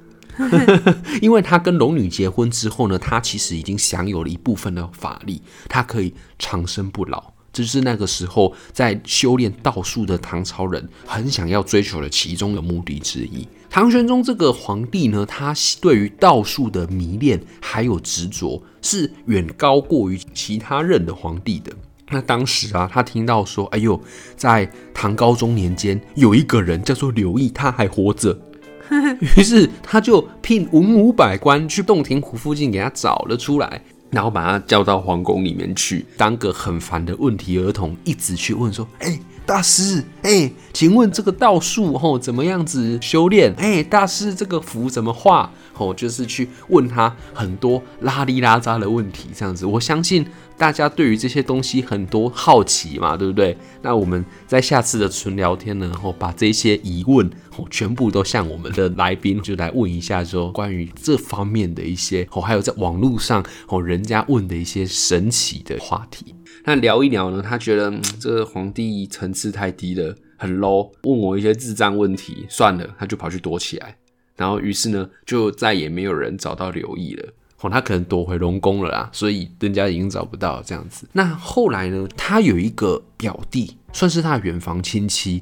[1.22, 7.34] 因为他跟龙女结婚之后呢，他其实已经享有了一部分的法力，他可以长生不老。
[7.51, 13.47] 这是那个时候在修炼道术的唐朝人很想要追求的其中的目的之一。
[13.68, 21.72] 唐玄宗这个皇帝呢，他对于道术的迷恋还有执着是远高过于其他任的皇帝的。
[22.10, 23.99] 那当时啊，他听到说，哎呦，
[24.36, 28.38] 在唐高宗年间有一个人叫做刘毅，他还活着，
[29.38, 33.82] 于是他就聘文武百官去洞庭湖附近给他找了出来。
[34.10, 43.53] 然后把他叫到皇宫里面去，当个很烦的问题儿童，一直去问说：“哎，大师，哎，请问这个道术吼怎么样子修炼？
[43.58, 45.51] 哎，大师这个符怎么画？
[45.74, 50.26] 吼，就是去问他很多拉里拉扎的问题，这样子，我相信。”
[50.58, 53.55] 大家对于这些东西很多好奇嘛，对不对？
[53.84, 66.34] 那我们在下次的纯聊天呢，然后把这些疑问哦，全部都向我们的来宾就来问一下，说关于这方面的一些哦，还有在网络上哦，人家问的一些神奇的话题。
[66.66, 73.95] 那聊一聊呢，他觉得这个皇帝层次太低了，很 low，问我一些智障问题，算了，他就跑去躲起来。
[74.36, 77.34] 然后于是呢，就再也没有人找到刘毅了。
[77.62, 81.08] 哦，他可能躲回龙宫了啦，所以人家已经找不到这样子。
[81.14, 82.08] 那后来呢？
[82.16, 85.41] 他有一个表弟，算是他的远房亲戚。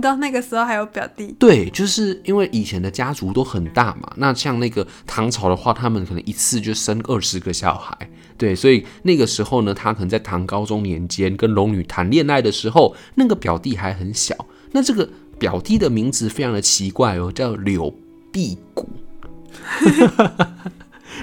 [0.00, 1.34] 到那个时候还有表弟？
[1.38, 4.12] 对，就是因为以前的家族都很大嘛。
[4.16, 7.96] 那像那个唐朝的话，他们可能一次就生二十个小孩。
[8.38, 14.34] 对，所以那个时候呢，他可能在唐高宗年间跟龙女谈恋爱的时候，那个表弟还很小。
[14.72, 17.92] 那这个表弟的名字非常的奇怪哦，叫柳
[18.30, 18.88] 辟古。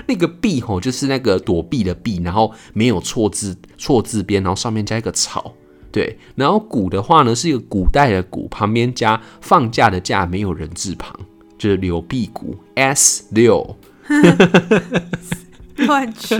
[0.07, 5.53] 那个避吼就是那个躲避的避，然后没有错字错字边，然后上面加一个草，
[5.91, 11.13] 对，然后古的话呢是一个古代的古，旁边加放假的假，没有人字旁，
[11.57, 13.75] 就是柳碧古 S 六。
[15.85, 16.35] 乱去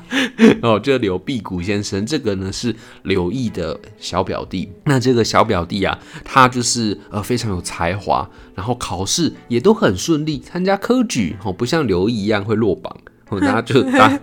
[0.62, 4.70] 哦，这刘辟古先生，这个呢是刘毅的小表弟。
[4.84, 12.96] 那这个小表弟啊，他就是呃非常有才华，然后考试也都很顺利，参加科举哦，不像刘毅一样会落榜，
[13.28, 14.20] 哦，大家就当。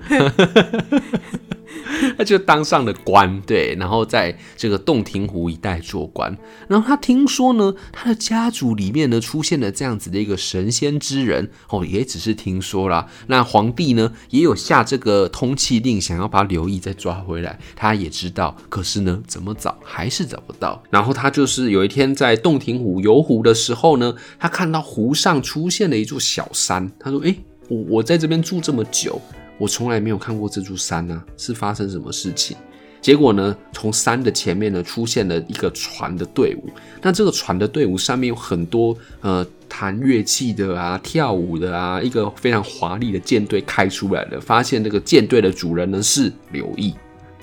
[2.17, 6.35] 他就当上了官，对，然后在这个洞庭湖一带做官。
[6.67, 13.07] 然后他听说呢，他的家族里面呢出现了这样子的一个神仙之人，哦，也只是听说啦。
[13.27, 17.59] 那皇帝呢也有下这个通缉令，想要把刘毅再抓回来。
[17.75, 20.81] 他也知道，可是呢，怎么找还是找不到。
[20.89, 26.91] 然后他就是有一天在洞庭湖游湖的时候呢，他看到湖上出现了一座小山。
[26.99, 27.37] 他说：“诶，
[27.67, 29.21] 我我在这边住这么久。”
[29.57, 32.55] 我从来没有看过这座山啊，是发生什么事情？”
[32.99, 36.69] 结果呢，从山的前面呢，出现了一个船的队伍。
[37.01, 44.41] 那这个船的队伍上面有很多呃弹乐器的啊、跳舞的啊，一个非常华丽的舰队开出来了。
[44.41, 46.93] 发现这个舰队的主人呢是柳毅，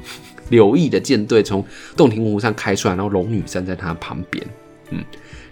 [0.50, 1.64] 柳毅的舰队从
[1.96, 4.44] 洞庭湖上开出来，然后龙女站在他旁边，
[4.90, 5.02] 嗯，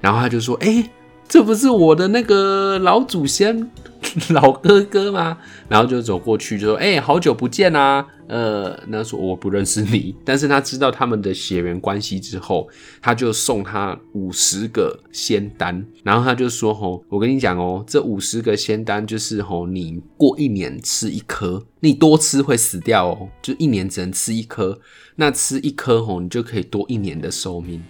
[0.01, 0.85] 然后他就说：“哎、
[1.33, 3.71] 这不是我的那个老祖先。
[4.29, 5.39] ”老哥哥吗？
[5.67, 12.69] 然后就走过去就说：“哎、好久不见啊！”呃，那说我不认识你，但是他知道他们的血缘关系之后，
[13.01, 24.79] 他就送他五十个仙丹，然后他就说：“吼，我跟你讲哦，这五十个仙丹就是吼，你过一年吃一颗，你多吃会死掉哦，就一年只能吃一颗，
[25.17, 27.83] 那吃一颗吼，你就可以多一年的寿命。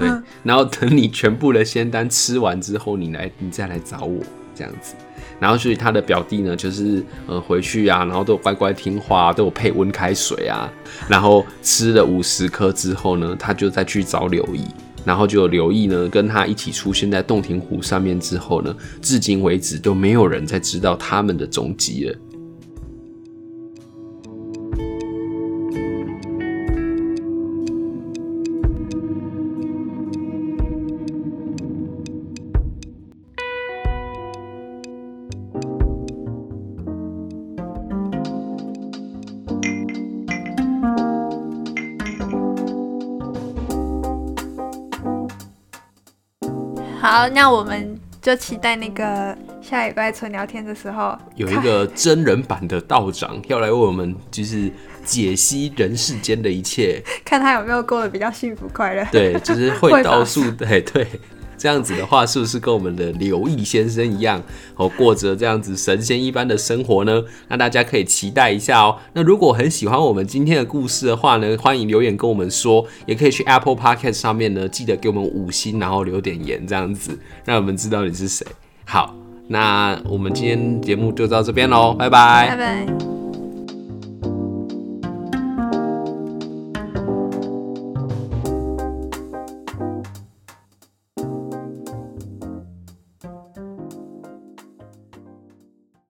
[0.00, 0.08] 对，
[0.42, 4.20] 然后等你全部的仙丹吃完之后，你来，你再来找我，
[4.54, 4.94] 这样子。”
[5.38, 10.70] 然后所以他的表弟呢，就是呃回去啊，然后都乖乖听话，都有配温开水啊。
[11.08, 14.66] 然后吃了五十颗之后呢，他就再去找柳毅，
[15.02, 22.14] 然后就有柳毅呢跟他一起出现在洞庭湖上面之后呢，至今为止都没有人再知道他们的踪迹了。
[47.32, 54.70] 那我们就期待那个下礼拜纯聊天的时候，有一个真人版的道长要来为我们，就是
[55.04, 59.06] 解析人世间的一切， 看他有没有过得比较幸福快乐。
[59.10, 61.06] 对，就是会道术， 对对。
[61.60, 64.42] 这样子的话，是不是跟我们的柳毅先生一样，
[64.76, 67.22] 哦，过着这样子神仙一般的生活呢？
[67.48, 68.96] 那大家可以期待一下哦。
[69.12, 78.46] 那如果很喜欢我们今天的故事的话呢，欢迎留言跟我们说，也可以去 Apple Podcast 上面呢，记得给我们五星，然后留点言，这样子让我们知道你是谁。
[78.86, 79.14] 好，
[79.48, 83.19] 那我们今天节目就到这边喽，拜拜，拜拜。